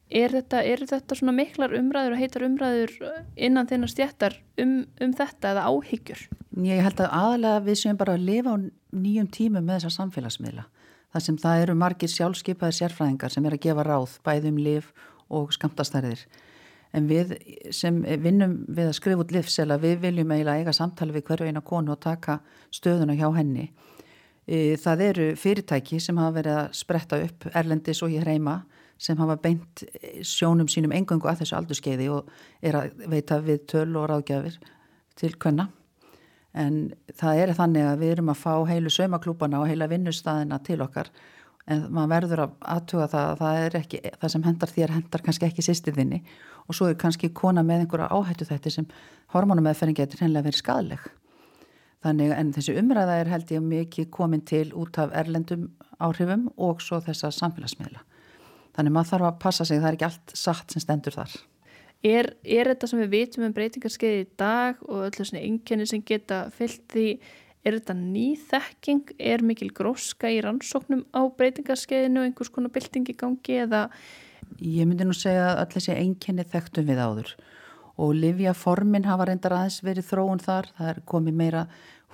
[0.09, 2.95] Er þetta, er þetta svona miklar umræður og heitar umræður
[3.37, 6.23] innan þinnar stjættar um, um þetta eða áhyggjur?
[6.65, 8.59] Ég held að aðalega við séum bara lifa á
[8.97, 10.65] nýjum tímum með þessa samfélagsmiðla
[11.13, 14.93] þar sem það eru margir sjálfskeipaði sérfræðingar sem er að gefa ráð bæðum liv
[15.29, 16.27] og skamtastærðir
[16.97, 17.35] en við
[17.75, 21.63] sem vinnum við að skrifa út livsela við viljum eiginlega eiga samtali við hverju eina
[21.65, 22.39] konu og taka
[22.75, 23.69] stöðuna hjá henni.
[24.49, 28.63] E, það eru fyrirtæki sem hafa verið að spretta upp erlendis og hér heima
[28.99, 29.85] sem hafa beint
[30.27, 32.31] sjónum sínum engöngu að þessu aldurskeiði og
[32.65, 34.57] er að veita við töl og ráðgjafir
[35.19, 35.69] til hvenna
[36.55, 36.79] en
[37.19, 41.11] það er þannig að við erum að fá heilu saumaklúpana og heila vinnustæðina til okkar.
[41.69, 45.25] En maður verður að aðtuga það að það er ekki, það sem hendar þér hendar
[45.27, 46.23] kannski ekki sýstiðinni
[46.65, 48.87] og svo er kannski kona með einhverja áhættu þetta sem
[49.35, 51.05] hormonumeðferðin getur hennilega verið skadleg
[52.05, 56.83] þannig en þessi umræða er held ég mikið komin til út af erlendum áhrifum og
[56.85, 58.05] svo þessa samfélagsmiðla.
[58.79, 61.35] Þannig maður þarf að passa sig, það er ekki allt satt sem stendur þar
[62.07, 66.03] Er, er þetta sem við vitum um breytingarskeiði í dag og öllu svona yngjani sem
[66.07, 67.09] geta fyllt því,
[67.67, 73.17] er þetta nýþekking, er mikil gróska í rannsóknum á breytingarskeiðinu og einhvers konar bylting í
[73.19, 73.89] gangi eða?
[74.63, 77.35] Ég myndi nú segja að öll þessi yngjani þekktum við áður
[77.99, 81.65] og livjaformin hafa reyndar aðeins verið þróun þar, það er komið meira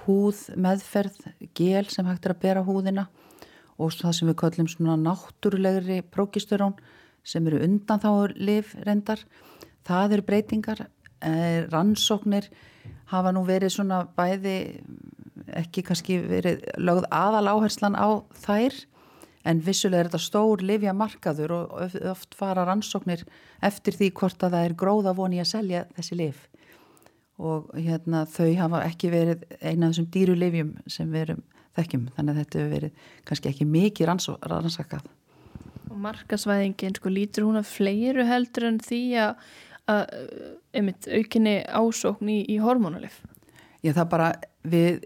[0.07, 1.19] húð meðferð,
[1.53, 3.11] gel sem hægt er að bera húðina
[3.77, 6.79] og það sem við kallum svona náttúrulegri prókisturón
[7.25, 9.21] sem eru undan þá liv reyndar
[9.87, 12.49] það eru breytingar eh, rannsóknir
[13.13, 14.57] hafa nú verið svona bæði
[15.61, 18.81] ekki kannski verið lögð aðal áherslan á þær
[19.45, 23.27] en vissulega er þetta stór livja markaður og oft fara rannsóknir
[23.65, 26.47] eftir því hvort að það er gróða voni að selja þessi liv
[27.39, 31.43] og hérna þau hafa ekki verið eina af þessum dýru livjum sem við erum
[31.75, 34.11] þekkjum þannig að þetta hefur verið kannski ekki mikið
[34.53, 35.07] rannsakað.
[35.91, 39.35] Og markasvæðingin, sko, lítur hún að fleiru heldur en því að
[39.91, 40.15] að
[40.75, 43.21] einmitt aukinni ásókn í, í hormonalif?
[43.85, 44.29] Já það bara
[44.65, 45.03] við,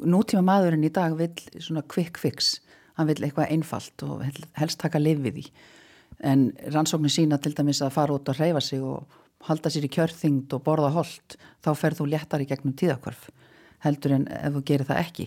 [0.00, 2.58] nútíma maðurinn í dag vil svona quick fix,
[2.96, 4.24] hann vil eitthvað einfalt og
[4.56, 5.48] helst taka lifið í
[6.24, 9.04] en rannsóknin sína til dæmis að fara út og reyfa sig og
[9.48, 13.28] halda sér í kjörþyngd og borða hold þá ferð þú léttar í gegnum tíðakvörf
[13.84, 15.26] heldur en ef þú gerir það ekki.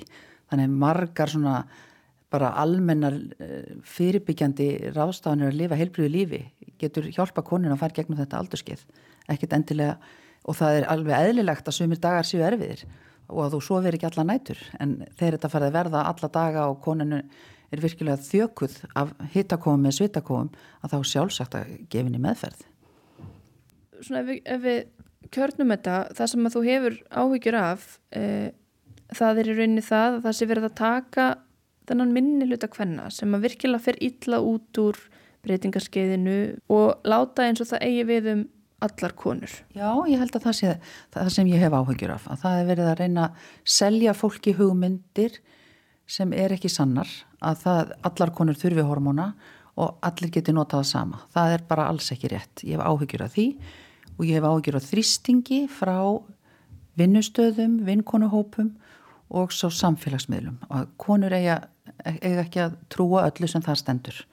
[0.49, 1.57] Þannig margar svona
[2.33, 6.41] bara almennar eh, fyrirbyggjandi ráðstafanir að lifa heilbriðu lífi.
[6.81, 8.85] Getur hjálpa konin að fara gegnum þetta aldurskeið.
[9.31, 9.97] Ekkert endilega
[10.47, 12.85] og það er alveg eðlilegt að sumir dagar séu erfiðir
[13.27, 14.59] og að þú svo veri ekki alla nætur.
[14.79, 17.21] En þegar þetta farið að verða alla daga og koninu
[17.67, 20.51] er virkilega þjökuð af hittakomum með svitakomum
[20.83, 22.61] að þá sjálfsagt að gefinni meðferð.
[23.99, 24.79] Svona ef við, ef við
[25.33, 28.23] kjörnum þetta, það sem að þú hefur áhyggjur af e,
[29.17, 31.27] það er í rauninni það að það sé verið að taka
[31.87, 34.99] þennan minni hluta hvenna sem að virkilega fer illa út úr
[35.47, 36.37] breytingarskeiðinu
[36.73, 38.45] og láta eins og það eigi við um
[38.83, 39.53] allar konur.
[39.73, 40.73] Já, ég held að það sé
[41.15, 43.45] það sem ég hef áhugjur af að það er verið að reyna að
[43.77, 45.39] selja fólki hugmyndir
[46.07, 47.09] sem er ekki sannar
[47.43, 49.31] að það, allar konur þurfi hormóna
[49.77, 51.21] og allir geti notað það sama.
[51.33, 52.63] Það er bara alls ekki rétt.
[52.65, 53.47] Ég hef áhugjur af því
[54.17, 55.97] og ég hef áhugjur af þrýstingi frá
[56.97, 58.71] vinnustöðum, vinnkonuhópum
[59.37, 61.59] og svo samfélagsmiðlum og konur eiga,
[62.05, 64.25] eiga ekki að trúa öllu sem það stendur.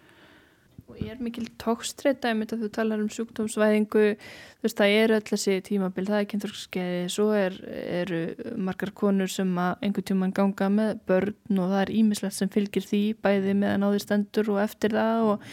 [0.84, 5.24] Og ég er mikil tókstreita þetta þú talar um sjúkdómsvæðingu þú veist það eru öll
[5.30, 7.56] þessi tímabil það er kynþorskeiði, svo er,
[8.02, 8.20] eru
[8.60, 12.84] margar konur sem að einhver tíman ganga með börn og það er ímislegt sem fylgir
[12.84, 15.48] því bæði meðan áður stendur og eftir það og,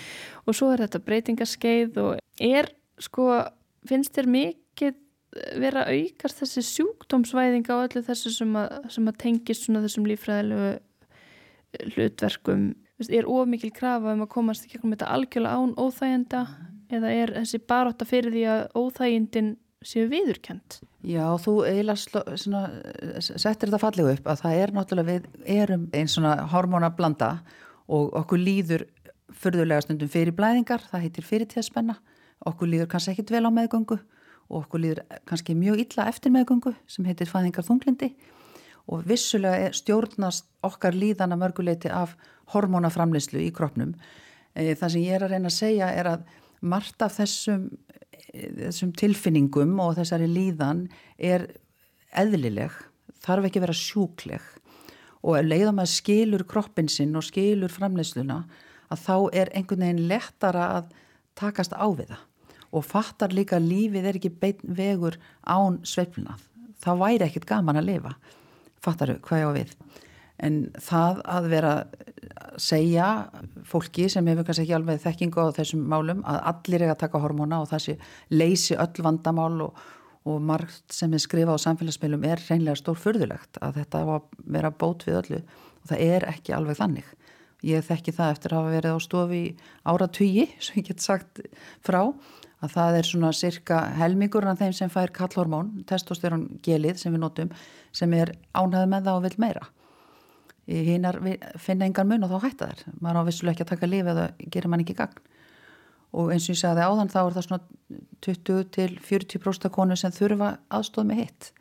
[0.46, 2.70] og svo er þetta breytingaskeið og er
[3.02, 3.32] sko,
[3.88, 5.00] finnst þér mikið
[5.64, 10.72] vera aukast þessi sjúkdómsvæðinga og öllu þessu sem að, sem að tengist svona þessum lífræðilegu
[11.80, 12.72] hlutverkum.
[13.10, 16.46] Er of mikil krafa um að komast ekki um þetta algjörlega án óþægenda
[16.92, 20.82] eða er þessi baróta fyrir því að óþægindin séu viðurkjönd?
[21.08, 21.98] Já, þú eiginlega
[23.18, 27.32] settir þetta fallegu upp að það er náttúrulega við erum einn svona hormónablanda
[27.92, 28.86] og okkur líður
[29.42, 31.98] förðulega stundum fyrir blæðingar, það heitir fyrirtíðaspenna.
[32.46, 33.98] Okkur líður kannski ekkit vel á meðgöngu
[34.52, 38.41] og okkur líður kannski mjög illa eftir meðgöngu sem heitir fæðingar þunglindi og
[39.08, 42.16] vissulega stjórnast okkar líðana mörguleiti af
[42.52, 43.96] hormónaframleyslu í kroppnum.
[44.56, 46.26] Eh, það sem ég er að reyna að segja er að
[46.62, 47.78] margt af þessum,
[48.34, 51.48] eh, þessum tilfinningum og þessari líðan er
[52.14, 52.72] eðlileg,
[53.22, 54.42] þarf ekki að vera sjúkleg
[55.24, 58.46] og leiðum að skilur kroppin sinn og skilur framleysluna
[58.92, 60.92] að þá er einhvern veginn lettara að
[61.36, 62.28] takast á við það
[62.72, 66.40] og fattar líka lífið er ekki bein vegur án sveiflunað.
[66.80, 68.14] Það væri ekkit gaman að lifa
[68.84, 69.74] fattaru hvað ég á við.
[70.42, 71.72] En það að vera
[72.42, 73.08] að segja
[73.68, 77.22] fólki sem hefur kannski ekki alveg þekkingu á þessum málum að allir er að taka
[77.22, 77.98] hormóna og sé
[78.34, 79.82] leysi öll vandamál og,
[80.26, 84.22] og margt sem er skrifa á samfélagsmiðlum er reynlega stór fyrðulegt að þetta
[84.58, 85.42] vera bót við öllu.
[85.82, 87.08] Og það er ekki alveg þannig.
[87.66, 89.42] Ég þekki það eftir að hafa verið á stofi
[89.86, 91.44] ára tugi, sem ég get sagt
[91.86, 92.02] frá
[92.62, 97.24] að það er svona cirka helmingur af þeim sem fær kallhormón, testosterón gelið sem við
[97.24, 97.54] notum,
[97.96, 99.64] sem er ánæðu með það og vil meira.
[100.72, 101.18] Hínar
[101.60, 102.84] finna engan mun og þá hætta þær.
[103.02, 105.24] Man á vissulega ekki að taka lífi eða gerir man ekki gagn.
[106.12, 107.64] Og eins og ég sagði áðan þá er það svona
[108.28, 111.52] 20 til 40% konu sem þurfa aðstóð með hitt.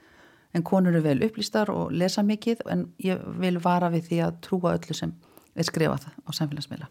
[0.52, 4.40] En konur eru vel upplýstar og lesa mikið en ég vil vara við því að
[4.46, 5.14] trúa öllu sem
[5.54, 6.90] er skrifað á samfélagsmiðla.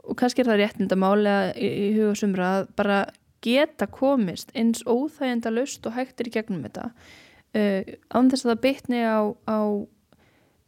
[0.00, 3.00] Og og kannski er það réttindamálega í, í huga sumra að bara
[3.44, 8.62] geta komist eins óþægenda löst og hægtir í gegnum þetta uh, án þess að það
[8.66, 9.58] bytni á, á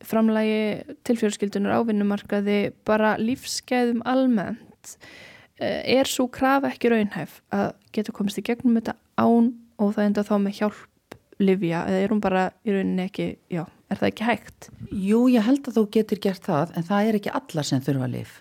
[0.02, 8.40] framlægi tilfjörskildunar ávinnumarkaði bara lífskeiðum almennt uh, er svo krafa ekki raunhæf að geta komist
[8.40, 13.08] í gegnum þetta án óþægenda þá með hjálp livja eða er hún bara í rauninni
[13.08, 14.70] ekki, já, er það ekki hægt?
[14.92, 18.06] Jú, ég held að þú getur gert það en það er ekki alla sem þurfa
[18.06, 18.34] að liv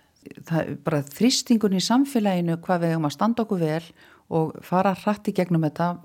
[0.47, 3.85] það bara þrýstingun í samfélaginu hvað við hefum að standa okkur vel
[4.31, 5.95] og fara hratt í gegnum þetta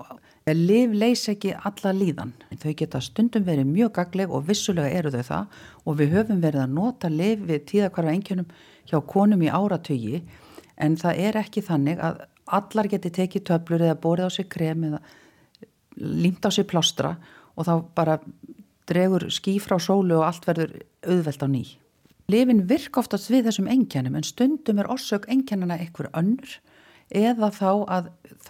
[0.47, 2.29] Liv leys ekki alla líðan.
[2.61, 5.57] Þau geta stundum verið mjög gagleg og vissulega eru þau það.
[5.83, 8.53] Og við höfum verið að nota liv við tíðakvarfa engjönum
[8.87, 10.21] hjá konum í áratögi
[10.77, 14.85] en það er ekki þannig að allar geti tekið töflur eða borið á sig krem
[14.87, 15.01] eða
[15.97, 17.17] límt á sig plástra
[17.57, 18.19] og þá bara
[18.87, 21.73] dregur skí frá sólu og allt verður auðvelt á nýj
[22.27, 26.57] Lifin virk oftast við þessum engjannum en stundum er orsök engjannana eitthvað önnur
[27.15, 28.09] eða þá að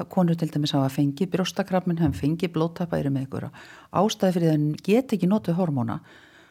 [0.10, 3.62] konur til dæmis hafa fengið brjóstakrafminn, hann fengið blóttapæri með eitthvað
[4.02, 6.00] ástæði fyrir það hann get ekki notið hormóna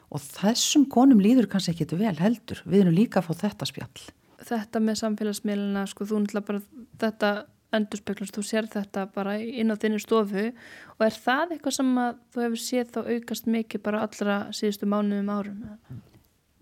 [0.07, 2.63] og þessum konum líður kannski ekki vel heldur.
[2.63, 4.07] Við erum líka að fá þetta spjall.
[4.47, 6.65] Þetta með samfélagsmiðluna, sko, þú náttúrulega bara
[7.03, 7.37] þetta
[7.75, 10.53] endurspeiklast, þú sér þetta bara inn á þinni stofu
[10.95, 14.87] og er það eitthvað sem að þú hefur séð þá aukast mikið bara allra síðustu
[14.87, 15.65] mánuðum árum?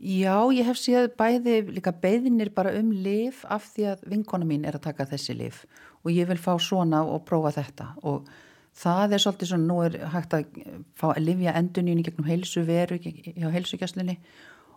[0.04, 4.66] Já, ég hef séð bæði líka beðinir bara um lif af því að vinkona mín
[4.68, 5.62] er að taka þessi lif
[6.04, 7.86] og ég vil fá svona og prófa þetta.
[8.04, 8.28] Og
[8.76, 10.58] það er svolítið svona, nú er hægt að
[11.00, 14.18] fá að livja endunínu gegnum heilsu veru hjá heilsugjastlinni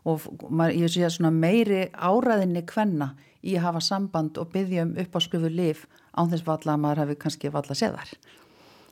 [0.08, 3.12] og maður, ég sé að svona meiri áraðinni kvenna
[3.44, 5.84] í að hafa samband og byggja um uppáskrifu lif
[6.16, 8.16] án þess valla að maður hafi kannski valla seðar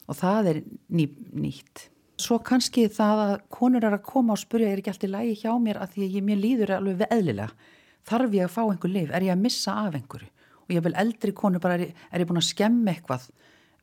[0.05, 1.87] og það er ný, nýtt.
[2.15, 5.51] Svo kannski það að konur er að koma og spurja er ekki alltaf lægi hjá
[5.59, 7.71] mér að því að ég mér líður alveg við eðlilega.
[8.05, 9.09] Þarf ég að fá einhver liv?
[9.11, 10.29] Er ég að missa af einhverju?
[10.65, 13.27] Og ég vil eldri konur bara, er, er ég búin að skemmi eitthvað?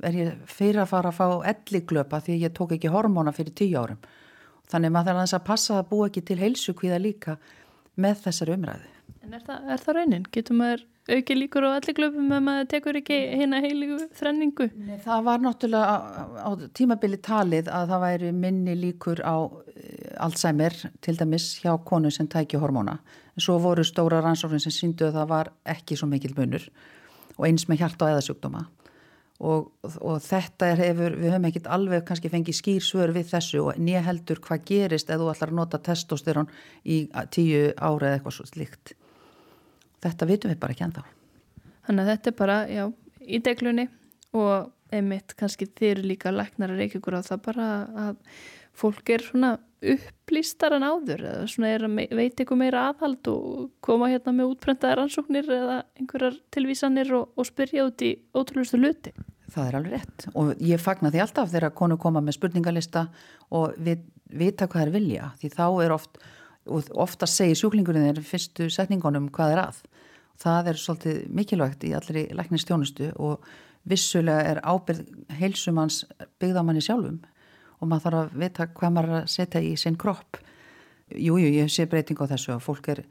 [0.03, 3.77] Er ég fyrir að fara að fá elliglöpa því ég tók ekki hormóna fyrir tíu
[3.79, 4.01] árum?
[4.73, 7.37] Þannig maður þarf að passa að búa ekki til heilsu hvíða líka
[8.01, 8.89] með þessari umræði.
[9.23, 10.27] En er það, er það raunin?
[10.33, 14.69] Getur maður auki líkur á allir glöfum ef maður tekur ekki hérna heiligu þrenningu?
[14.87, 15.97] Nei, það var náttúrulega
[16.47, 19.37] á, tímabili talið að það væri minni líkur á
[19.75, 23.01] eh, Alzheimer til dæmis hjá konu sem tækja hormóna.
[23.35, 26.69] En svo voru stóra rannsófin sem síndu að það var ekki svo mikil munur
[27.39, 28.65] og eins með hjarta og eðasjúkdóma.
[29.43, 33.65] Og, og þetta er hefur, við höfum ekkit alveg kannski fengið skýr svör við þessu
[33.65, 36.53] og nýja heldur hvað gerist ef þú ætlar að nota testosterón
[36.87, 38.95] í tíu ára eða eitthvað svo slikt
[40.03, 41.05] þetta vitum við bara ekki ennþá.
[41.87, 42.85] Þannig að þetta er bara, já,
[43.23, 43.89] í deglunni
[44.39, 47.69] og einmitt kannski þeir eru líka læknar að reykja ykkur á það bara
[48.07, 48.17] að
[48.77, 53.73] fólk er svona upplýstar en áður eða svona er að veit ykkur meira aðhald og
[53.85, 59.13] koma hérna með útprentaðar ansóknir eða einhverjar tilvísanir og, og spyrja út í ótrúlustu luti.
[59.53, 63.09] Það er alveg rétt og ég fagna því alltaf þegar konu koma með spurningalista
[63.53, 66.23] og við, vita hvað er vilja því þá er oft,
[66.95, 69.83] ofta segir sjúklingurinn þeir fyrstu setningunum hvað er að.
[70.43, 73.45] Það er svolítið mikilvægt í allri læknistjónustu og
[73.89, 75.05] vissulega er ábyrð
[75.39, 76.03] heilsumanns
[76.43, 77.21] byggðamanni sjálfum
[77.83, 80.39] og maður þarf að vita hvað maður að setja í sinn kropp.
[81.13, 83.03] Jújú, jú, ég sé breyting á þessu að fólk er,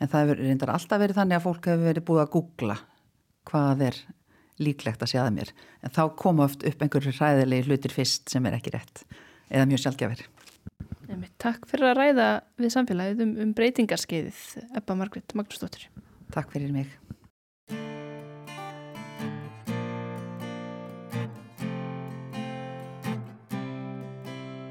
[0.00, 2.78] en það hefur reyndar alltaf verið þannig að fólk hefur verið búið að googla
[3.48, 4.00] hvað er
[4.58, 5.52] líklegt að séða mér.
[5.84, 9.04] En þá koma oft upp einhverju ræðilegi hlutir fyrst sem er ekki rétt
[9.48, 10.24] eða mjög sjálfgjafir.
[11.40, 12.26] Takk fyrir að ræða
[12.60, 14.42] við samfélagið um, um breytingarskeiðið,
[14.76, 15.86] Ebba Margrit Magnúsdóttir.
[16.30, 16.86] Takk fyrir mig.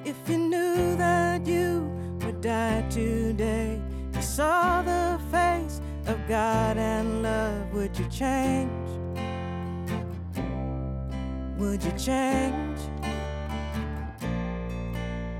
[0.05, 1.89] If you knew that you
[2.21, 3.81] would die today,
[4.13, 8.71] you saw the face of God and love, would you change?
[11.57, 12.79] Would you change?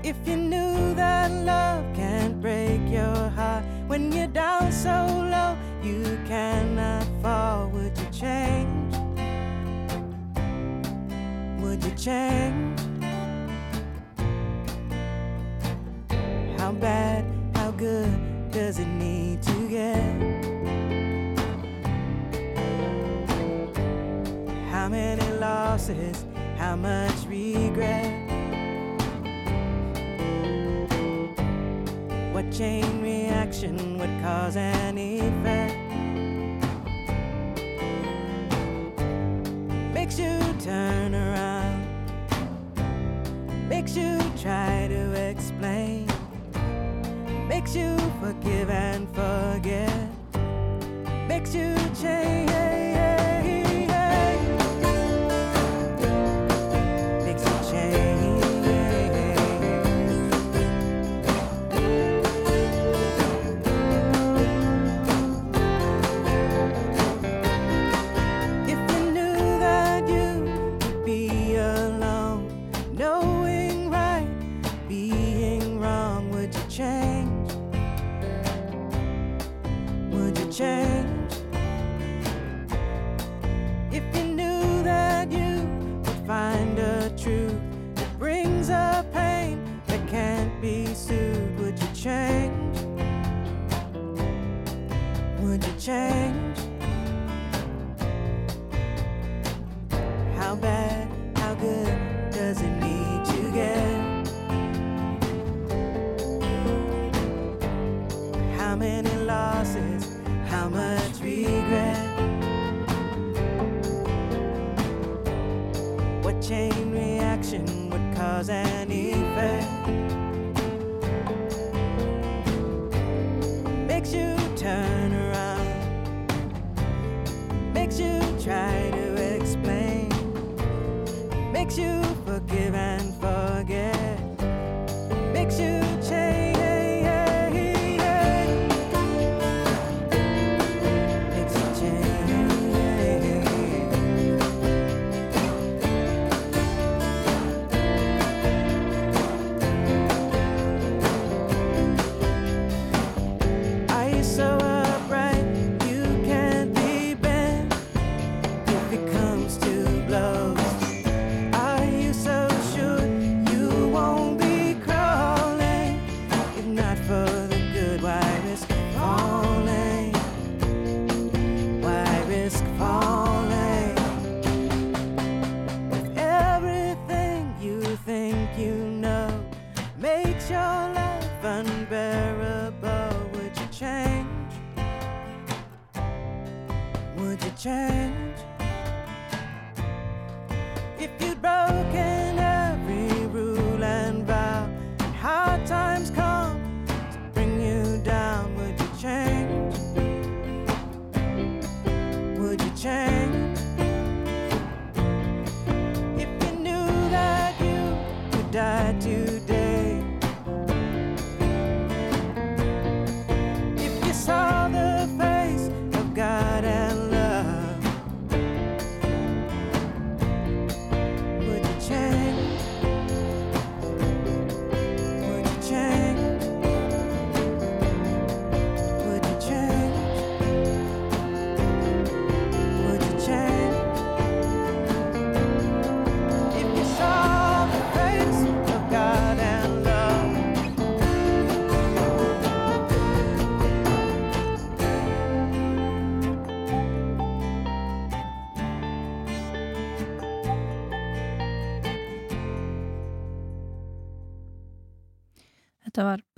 [0.02, 6.18] If you knew that love can't break your heart when you're down so low, you
[6.26, 8.94] cannot fall, would you change?
[11.62, 12.80] Would you change?
[16.58, 17.24] How bad,
[17.54, 20.02] how good does it need to get?
[24.70, 26.24] How many losses,
[26.56, 28.27] how much regret?
[32.38, 35.74] What chain reaction would cause an effect?
[39.92, 41.84] Makes you turn around,
[43.68, 46.06] makes you try to explain.
[47.48, 50.08] Makes you forgive and forget,
[51.26, 51.77] makes you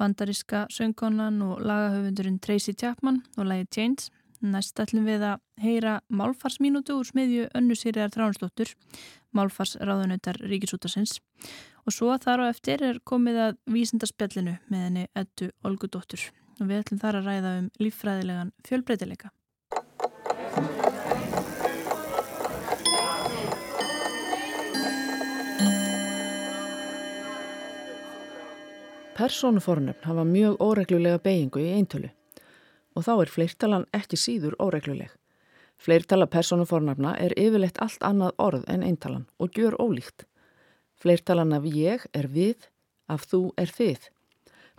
[0.00, 4.10] Bandaríska söngkonan og lagahöfundurinn Tracy Chapman og lagi Chains.
[4.40, 8.72] Næst ætlum við að heyra málfarsmínútu úr smiðju önnu sýriðar Tránsdóttur,
[9.36, 11.18] málfarsráðunautar Ríkisútasins.
[11.84, 16.24] Og svo þar á eftir er komið að vísindarspjallinu með henni Eddu Olgudóttur.
[16.60, 19.34] Og við ætlum þar að ræða um líffræðilegan fjölbreytileika.
[29.20, 32.08] Persónufornöfn hafa mjög óreglulega beigingu í eintölu
[32.96, 35.10] og þá er fleirtalan ekki síður óregluleg.
[35.76, 40.24] Fleirtala persónufornöfna er yfirleitt allt annað orð en eintalan og gjör ólíkt.
[40.96, 42.64] Fleirtalan af ég er við,
[43.12, 44.08] af þú er þið.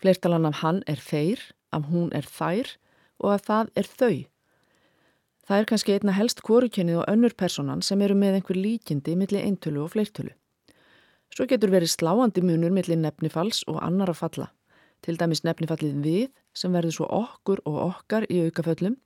[0.02, 2.76] Fleirtalan af hann er þeir, af hún er þær
[3.22, 4.20] og af það er þau.
[5.46, 9.46] Það er kannski einna helst kvorukennið og önnur personan sem eru með einhver líkindi millir
[9.46, 10.34] eintölu og fleirtölu.
[11.32, 14.50] Svo getur verið sláandi munur millir nefnifalls og annara falla.
[15.02, 18.98] Til dæmis nefnifallið við sem verður svo okkur og okkar í aukaföllum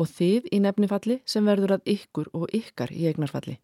[0.00, 3.58] og þið í nefnifalli sem verður að ykkur og ykkar í eignarfalli.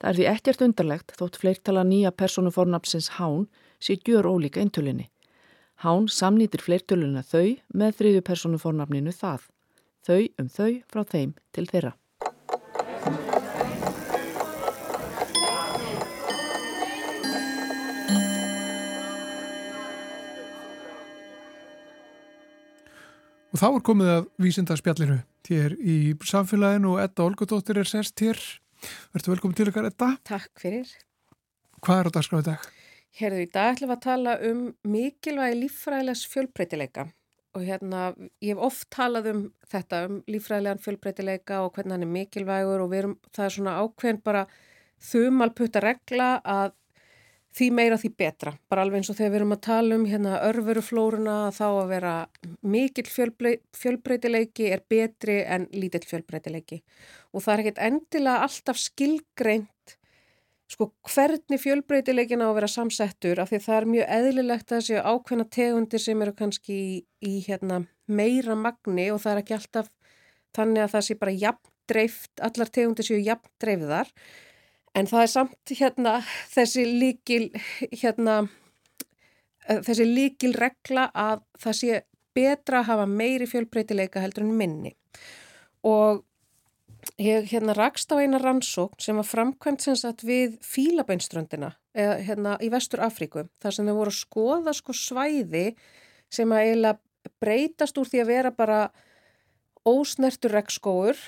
[0.00, 3.46] Það er því ekkert undarlegt þótt fleirtala nýja persónufornapsins hán
[3.80, 5.10] sé gjör ólíka eintölinni.
[5.84, 9.46] Hán samnýtir fleirtöluna þau með þriðju persónufornapninu það.
[10.06, 11.92] Þau um þau frá þeim til þeirra.
[23.56, 25.14] Og þá er komið að vísindarspjallinu
[25.48, 25.92] hér í
[26.28, 28.36] samfélaginu og Edda Olgadóttir er sérst hér.
[29.14, 30.08] Verður velkomin til ykkar, Edda.
[30.28, 30.90] Takk fyrir.
[31.80, 32.66] Hvað er á dagskráðu í dag?
[33.16, 34.60] Herðu, í dag ætlum við að tala um
[34.92, 37.06] mikilvægi líffræðilegs fjölbreytileika
[37.56, 38.02] og hérna,
[38.44, 39.42] ég hef oft talað um
[39.72, 44.20] þetta, um líffræðilegan fjölbreytileika og hvernig hann er mikilvægur og erum, það er svona ákveðin
[44.28, 44.44] bara
[45.14, 46.76] þumalputta regla að
[47.56, 48.52] því meira því betra.
[48.70, 52.14] Bara alveg eins og þegar við erum að tala um hérna örveruflóruna þá að vera
[52.62, 56.82] mikill fjölbrey, fjölbreytileiki er betri en lítill fjölbreytileiki
[57.32, 59.96] og það er ekkert endilega alltaf skilgreint
[60.70, 65.02] sko hvernig fjölbreytileikin á að vera samsettur af því það er mjög eðlilegt að þessi
[65.12, 69.92] ákveðna tegundir sem eru kannski í, í hérna, meira magni og það er ekki alltaf
[70.56, 74.10] þannig að það sé bara jafn dreift, allar tegundir séu jafn dreifðar
[74.96, 76.14] en það er samt hérna
[76.52, 77.50] þessi líkil
[77.92, 78.46] hérna
[79.66, 82.00] þessi líkil regla að það sé
[82.36, 84.92] betra að hafa meiri fjölbreytileika heldur en minni.
[85.86, 86.22] Og
[87.22, 92.56] ég hérna rakst á eina rannsókn sem var framkvæmt sem sagt við Fílabeinströndina eða hérna
[92.60, 95.66] í Vestur Afríku þar sem þau voru að skoða sko svæði
[96.32, 98.80] sem að eiginlega breytast úr því að vera bara
[99.86, 101.20] ósnertur regnskóur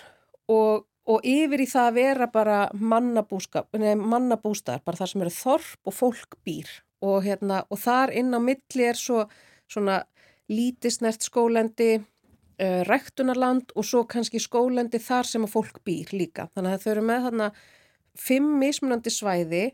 [0.50, 5.96] og, og yfir í það að vera bara mannabústaðar, bara það sem eru þorp og
[5.96, 6.68] fólk býr
[7.04, 9.24] og hérna og þar inn á milli er svo
[9.70, 10.02] svona
[10.50, 16.48] lítisnert skólendi uh, rektunarland og svo kannski skólendi þar sem að fólk býr líka.
[16.54, 17.48] Þannig að þau eru með þarna
[18.18, 19.64] fimm mismunandi svæði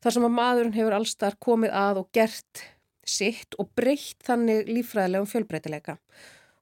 [0.00, 2.66] þar sem að maðurinn hefur allstar komið að og gert
[3.10, 5.98] sitt og breytt þannig lífræðilegum fjölbreytileika.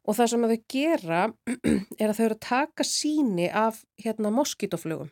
[0.09, 1.23] Og það sem þau gera
[2.01, 5.11] er að þau eru að taka síni af hérna moskítoflugum.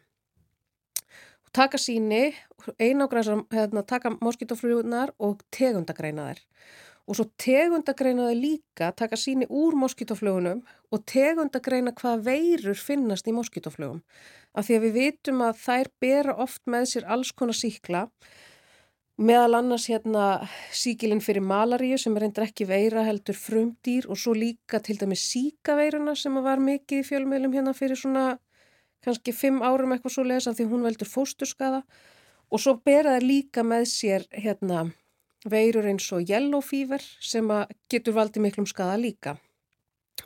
[1.46, 2.30] Og taka síni,
[2.80, 6.42] einangræðsar, hérna, taka moskítoflugunar og tegundagreina þær
[7.06, 13.34] og svo tegundagreina þau líka taka síni úr moskítoflugunum og tegundagreina hvað veirur finnast í
[13.36, 14.00] moskítoflugum.
[14.58, 18.06] Af því að við vitum að þær bera oft með sér alls konar síkla,
[19.16, 20.46] meðal annars hérna
[20.76, 25.24] síkilinn fyrir malaríu sem er reyndar ekki veira heldur frumdýr og svo líka til dæmis
[25.30, 28.26] síkaveiruna sem var mikið í fjölmiðlum hérna fyrir svona
[29.04, 31.82] kannski fimm árum eitthvað svo lesa því hún veldur fósturskaða
[32.50, 34.86] og svo bera þær líka með sér hérna
[35.50, 37.50] veirur eins og yellow fever sem
[37.90, 39.36] getur valdið miklum skada líka.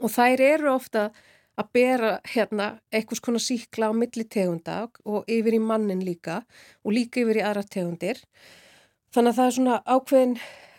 [0.01, 1.11] Og þær eru ofta
[1.61, 6.41] að bera hérna eitthvað svona síkla á milli tegunda og yfir í mannin líka
[6.85, 8.21] og líka yfir í aðra tegundir.
[9.11, 10.35] Þannig að það er svona ákveðin,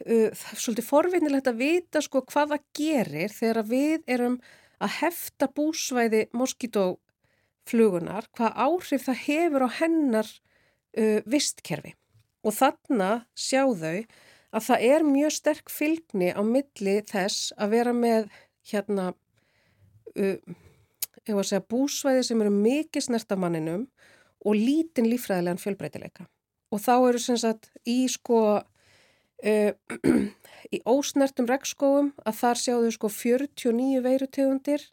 [0.08, 4.38] uh, svolítið forvinnilegt að vita sko hvað það gerir þegar við erum
[4.82, 11.96] að hefta búsvæði moskítóflugunar, hvað áhrif það hefur á hennar uh, vistkerfi.
[12.42, 14.00] Og þarna sjá þau
[14.52, 18.32] að það er mjög sterk fylgni á milli þess að vera með
[18.72, 19.12] hérna
[20.16, 20.38] uh,
[21.28, 23.90] segja, búsvæði sem eru mikið snert af manninum
[24.42, 26.26] og lítinn lífræðilegan fjölbreytileika.
[26.72, 29.72] Og þá eru sem sagt í sko uh,
[30.76, 34.86] í ósnertum regnskóum að þar sjáðu sko 49 veirutegundir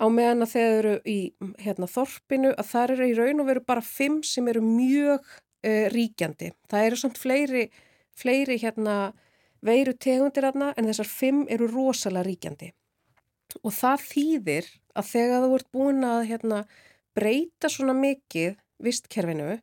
[0.00, 1.18] á meðan að þeir eru í
[1.60, 5.86] hérna, þorpinu að þar eru í raun og veru bara 5 sem eru mjög uh,
[5.92, 6.52] ríkjandi.
[6.70, 7.68] Það eru samt fleiri
[8.20, 9.12] fleiri hérna
[9.64, 12.70] veiru tegundir aðna en þessar fimm eru rosalega ríkjandi.
[13.64, 16.60] Og það þýðir að þegar þú ert búin að hérna,
[17.16, 19.58] breyta svona mikið vistkerfinu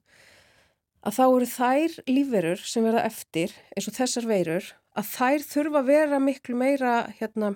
[1.06, 5.82] að þá eru þær lífverur sem verða eftir eins og þessar veirur að þær þurfa
[5.82, 7.54] að vera miklu meira hérna,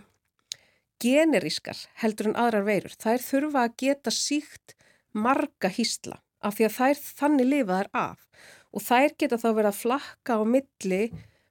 [1.02, 2.94] generískar heldur en aðrar veirur.
[2.94, 4.76] Þær þurfa að geta síkt
[5.14, 8.28] marga hýsla af því að þær þannig lifa þær af.
[8.72, 11.02] Og þær geta þá verið að flakka á milli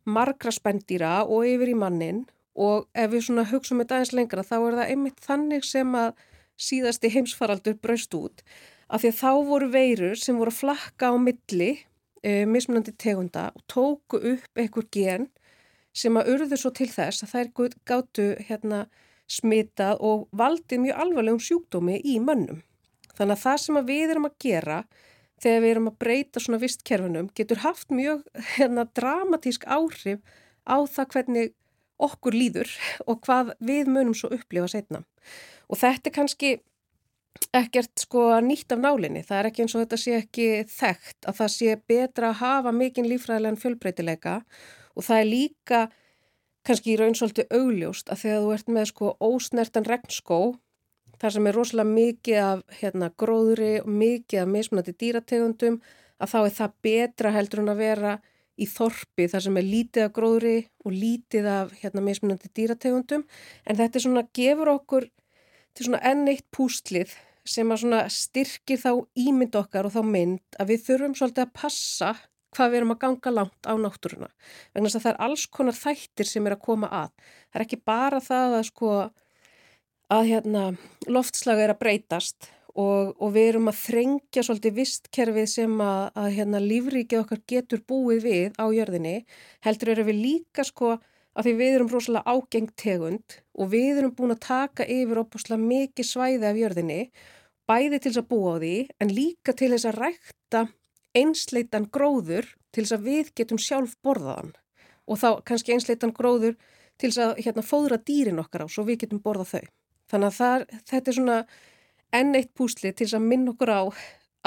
[0.09, 2.25] margra spendýra og yfir í mannin
[2.61, 6.23] og ef við svona hugsaum þetta aðeins lengra þá er það einmitt þannig sem að
[6.61, 8.43] síðasti heimsfaraldur braust út
[8.91, 11.71] af því að þá voru veirur sem voru að flakka á milli
[12.23, 15.29] e, mismunandi tegunda og tóku upp einhver gen
[15.97, 17.53] sem að urðu svo til þess að þær
[17.89, 18.85] gáttu hérna
[19.31, 22.65] smitað og valdið mjög alvarlegum sjúkdómi í mönnum.
[23.15, 24.81] Þannig að það sem að við erum að gera
[25.41, 28.25] þegar við erum að breyta svona vistkerfinum getur haft mjög
[28.57, 30.21] hérna, dramatísk áhrif
[30.67, 31.55] á það hvernig
[32.01, 32.73] okkur líður
[33.07, 35.03] og hvað við munum svo upplifa setna.
[35.71, 36.53] Og þetta er kannski
[37.57, 39.23] ekkert sko nýtt af nálinni.
[39.27, 42.75] Það er ekki eins og þetta sé ekki þekkt að það sé betra að hafa
[42.75, 44.37] mikinn lífræðilegan fjölbreytileika
[44.95, 45.81] og það er líka
[46.67, 50.41] kannski í raun svolítið augljóst að þegar þú ert með sko ósnertan regnskó
[51.21, 55.81] þar sem er rosalega mikið af hérna, gróðri og mikið af mismunandi dýrategundum
[56.21, 58.19] að þá er það betra heldur en að vera
[58.61, 63.81] í þorpi þar sem er lítið af gróðri og lítið af hérna, mismunandi dýrategundum en
[63.81, 65.09] þetta er svona gefur okkur
[65.75, 67.15] til svona enn eitt pústlið
[67.51, 71.57] sem að svona styrkir þá ímynd okkar og þá mynd að við þurfum svolítið að
[71.57, 72.13] passa
[72.55, 74.29] hvað við erum að ganga langt á náttúruna.
[74.75, 77.11] Vegna þess að það er alls konar þættir sem er að koma að.
[77.51, 78.95] Það er ekki bara það að sko
[80.11, 80.65] að hérna
[81.07, 86.29] loftslaga er að breytast og, og við erum að þrengja svolítið vistkerfið sem að, að
[86.39, 89.17] hérna lífríkið okkar getur búið við á jörðinni.
[89.67, 91.07] Heldur eru við líka sko að
[91.39, 96.09] því við erum rosalega ágengt tegund og við erum búin að taka yfir opuslega mikið
[96.09, 97.01] svæði af jörðinni,
[97.71, 100.65] bæði til þess að búa á því en líka til þess að rækta
[101.21, 104.53] einsleitan gróður til þess að við getum sjálf borðaðan
[105.11, 106.57] og þá kannski einsleitan gróður
[107.01, 109.67] til þess að hérna, fóðra dýrin okkar á svo við getum borðað þau.
[110.11, 111.39] Þannig að það, þetta er svona
[112.21, 113.83] enn eitt púsli til þess að minna okkur á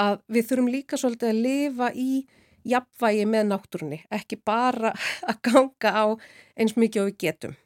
[0.04, 2.10] að við þurfum líka svolítið að lifa í
[2.68, 4.92] jafnvægi með náttúrunni, ekki bara
[5.30, 6.04] að ganga á
[6.56, 7.56] eins mikið og við getum.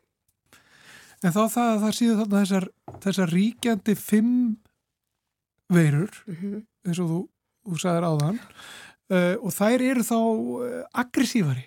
[1.19, 2.67] En þá það að það síður þarna þessar,
[3.05, 4.37] þessar ríkjandi fimm
[5.75, 6.61] veirur, mm -hmm.
[6.87, 7.21] eins og þú,
[7.69, 8.39] þú sagðir áðan,
[9.13, 11.65] uh, og þær eru þá uh, aggressífari,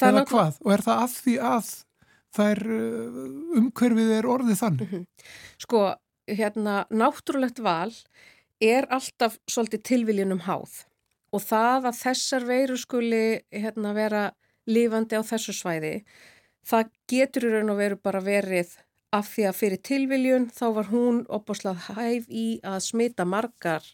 [0.00, 0.60] eða hvað?
[0.64, 1.72] Og er það að því að
[2.32, 3.18] þær uh,
[3.60, 4.88] umhverfið er orðið þannig?
[4.88, 5.28] Mm -hmm.
[5.58, 5.82] Sko,
[6.26, 7.92] hérna, náttúrulegt val
[8.62, 10.86] er alltaf svolítið tilviljunum háð
[11.32, 14.22] og það að þessar veiru skuli hérna, vera
[14.68, 15.94] lifandi á þessu svæði,
[16.68, 18.76] það getur í raun og veru bara verið
[19.12, 23.84] af því að fyrir tilviljun þá var hún opbúslað hæf í að smita margar,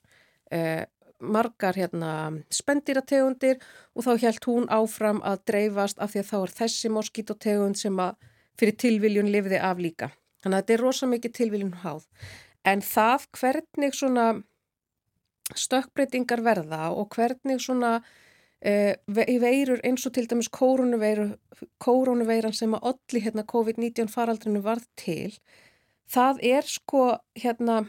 [0.50, 0.84] eh,
[1.18, 3.58] margar hérna, spendýrategundir
[3.94, 7.96] og þá held hún áfram að dreifast af því að þá er þessi moskítotegund sem
[7.98, 8.14] að
[8.58, 10.10] fyrir tilviljun lifiði af líka.
[10.42, 12.04] Þannig að þetta er rosa mikið tilviljun háð.
[12.64, 14.26] En það hvernig svona
[15.56, 18.02] stökkbreytingar verða og hvernig svona
[18.60, 25.32] e, veirur eins og til dæmis kórónuveiran sem að olli hérna, COVID-19 faraldrinu varð til,
[26.10, 27.84] það er sko hérna,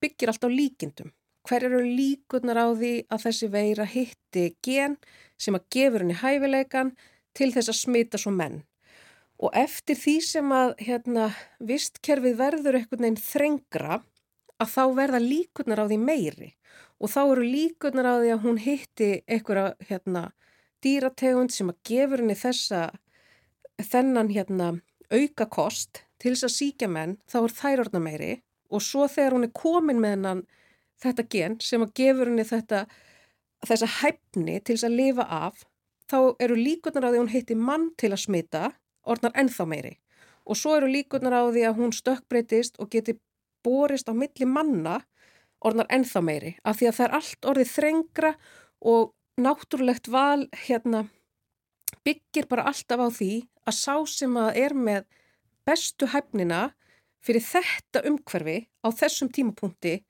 [0.00, 1.10] byggir allt á líkindum.
[1.48, 4.98] Hver eru líkunar á því að þessi veira hitti gen
[5.40, 6.92] sem að gefur henni hæfileikan
[7.36, 8.62] til þess að smita svo menn.
[9.40, 11.30] Og eftir því sem að hérna,
[11.64, 14.02] vistkerfið verður einhvern veginn þrengra
[14.60, 16.50] að þá verða líkunar á því meiri
[17.00, 20.24] og þá eru líkunar á því að hún hitti einhverja hérna,
[20.84, 22.82] dýrategund sem að gefur henni þessa
[23.80, 24.70] þennan hérna,
[25.10, 28.32] auka kost til þess að síkja menn, þá er þær orðna meiri.
[28.70, 30.42] Og svo þegar hún er komin með hennan
[31.00, 32.84] þetta gen sem að gefur henni þetta,
[33.66, 35.64] þessa hæfni til þess að lifa af,
[36.10, 38.62] þá eru líkunar á því að hún hitti mann til að smita,
[39.08, 39.96] orðnar ennþá meiri.
[40.44, 43.16] Og svo eru líkunar á því að hún stökkbreytist og geti
[43.64, 45.00] borist á milli manna
[45.60, 48.34] orðnar ennþá meiri af því að það er allt orðið þrengra
[48.92, 51.04] og náttúrulegt val hérna
[52.06, 53.32] byggir bara alltaf á því
[53.68, 55.08] að sá sem að er með
[55.68, 56.70] bestu hæfnina
[57.24, 60.00] fyrir þetta umhverfi á þessum tímapunkti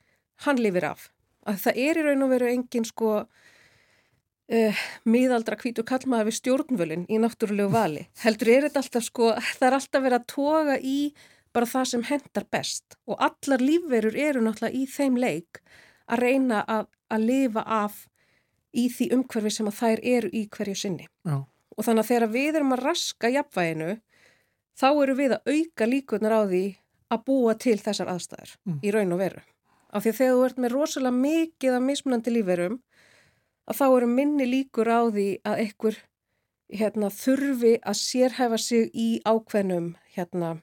[0.47, 1.09] hann lifir af.
[1.49, 7.09] Að það er í raun og veru engin sko uh, miðaldra kvítur kallmaða við stjórnvölin
[7.11, 8.07] í náttúrulegu vali.
[8.23, 10.99] Heldur er þetta alltaf sko, það er alltaf verið að toga í
[11.53, 15.61] bara það sem hendar best og allar lífverur eru náttúrulega í þeim leik
[16.11, 18.05] að reyna að, að lifa af
[18.75, 21.07] í því umhverfi sem að þær eru í hverju sinni.
[21.27, 21.41] Já.
[21.77, 23.91] og þannig að þegar við erum að raska jafnvæginu
[24.81, 26.63] þá eru við að auka líkunar á því
[27.11, 28.79] að búa til þessar aðstæður Mm.
[28.85, 29.41] í raun og veru.
[29.91, 32.77] Af því að þegar þú ert með rosalega mikið af mismunandi lífverum
[33.71, 35.97] að þá eru minni líkur á því að einhver
[36.71, 40.61] hérna, þurfi að sérhæfa sig í ákveðnum hérna,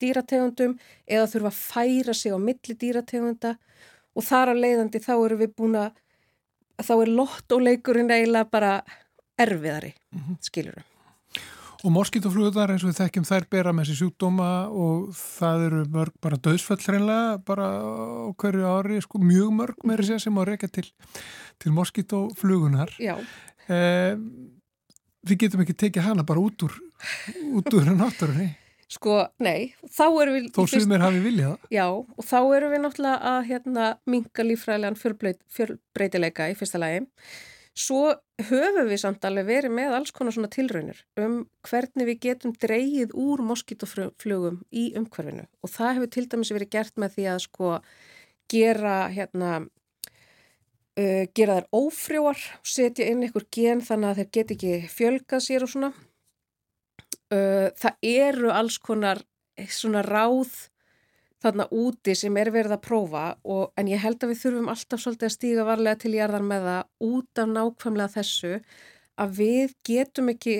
[0.00, 0.76] dýrategundum
[1.06, 3.56] eða þurfa að færa sig á milli dýrategunda
[4.16, 5.98] og þar að leiðandi þá eru við búin að
[6.80, 8.72] þá er lottoleikurinn eiginlega bara
[9.40, 10.38] erfiðari, mm -hmm.
[10.40, 10.86] skilurum.
[11.80, 16.12] Og moskítoflugunar eins og við þekkjum þær bera með þessi sjúkdóma og það eru mörg
[16.20, 20.68] bara döðsfell hreinlega bara á hverju ári, sko, mjög mörg með þessi sem á reyka
[20.68, 20.84] til,
[21.58, 22.92] til moskítoflugunar.
[23.00, 23.16] Já,
[23.70, 24.16] Eh,
[25.26, 26.74] við getum ekki tekið hana bara út úr,
[27.54, 28.48] út úr náttúrunni,
[28.90, 30.48] sko, nei, þá erum við...
[30.56, 31.68] þó fyrst- sumir hafi viljað.
[31.70, 37.06] Já, og þá erum við náttúrulega að hérna, minka líffræðilegan fjölbreyt- fjölbreytileika í fyrsta lagi.
[37.80, 38.10] Svo
[38.48, 41.36] höfum við samt alveg verið með alls konar svona tilraunir um
[41.68, 46.98] hvernig við getum dreyið úr moskítoflugum í umhverfinu og það hefur til dæmis verið gert
[47.00, 47.70] með því að sko
[48.50, 54.74] gera hérna uh, gera þær ófrjóar setja inn einhver gen þannig að þeir get ekki
[54.98, 55.92] fjölgað sér og svona
[57.30, 59.22] það eru alls konar
[59.70, 60.52] svona ráð
[61.40, 65.02] þarna úti sem er verið að prófa og, en ég held að við þurfum alltaf
[65.02, 68.54] svolítið að stíga varlega til jarðar með það út af nákvæmlega þessu
[69.20, 70.56] að við getum ekki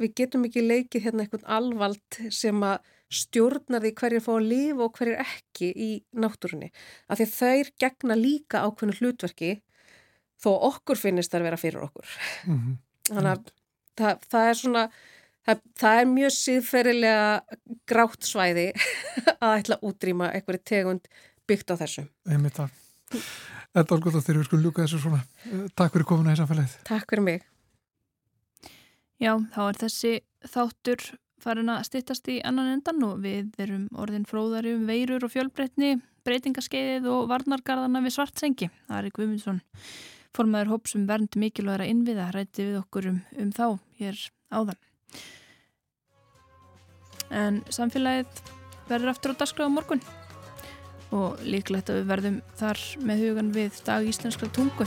[0.00, 4.84] við getum ekki leikið hérna einhvern alvald sem að stjórnar því hverjir fá að lifa
[4.86, 6.70] og hverjir ekki í náttúrunni.
[7.10, 9.50] Af því að þær gegna líka ákveðnu hlutverki
[10.40, 12.14] þó okkur finnist þær vera fyrir okkur.
[12.46, 12.78] Mm
[13.10, 13.48] Þannig að
[13.98, 14.82] það, það er svona,
[15.46, 17.58] það, það er mjög síðferðilega
[17.90, 18.66] grátt svæði
[19.44, 21.08] að ætla að útrýma einhverju tegund
[21.50, 22.06] byggt á þessu.
[22.30, 22.76] Einmitt það.
[23.70, 25.24] Þetta gott að þeirra við skulum ljúka þessu svona.
[25.46, 26.76] Eh, Takk fyrir komuna í samfélagið.
[26.88, 27.48] Takk fyrir mig.
[29.20, 30.12] Já, þá er þessi
[30.48, 31.04] þáttur
[31.40, 35.98] farin að styttast í annan endan og við erum orðin fróðari um veirur og fjölbreytni,
[36.26, 38.70] breytingaskeiðið og varnargarðana við svartsengi.
[38.88, 39.62] Það er Guðmundsson,
[40.36, 43.66] formaður hóps um vernd mikilvægra innviða, rætti við okkur um, um þá
[44.00, 44.80] hér áðan.
[47.30, 48.42] En samfélagið
[48.90, 50.02] verður aftur á dagskráða morgun
[51.14, 54.86] og líklegt að við verðum þar með hugan við dag íslenskra tungu.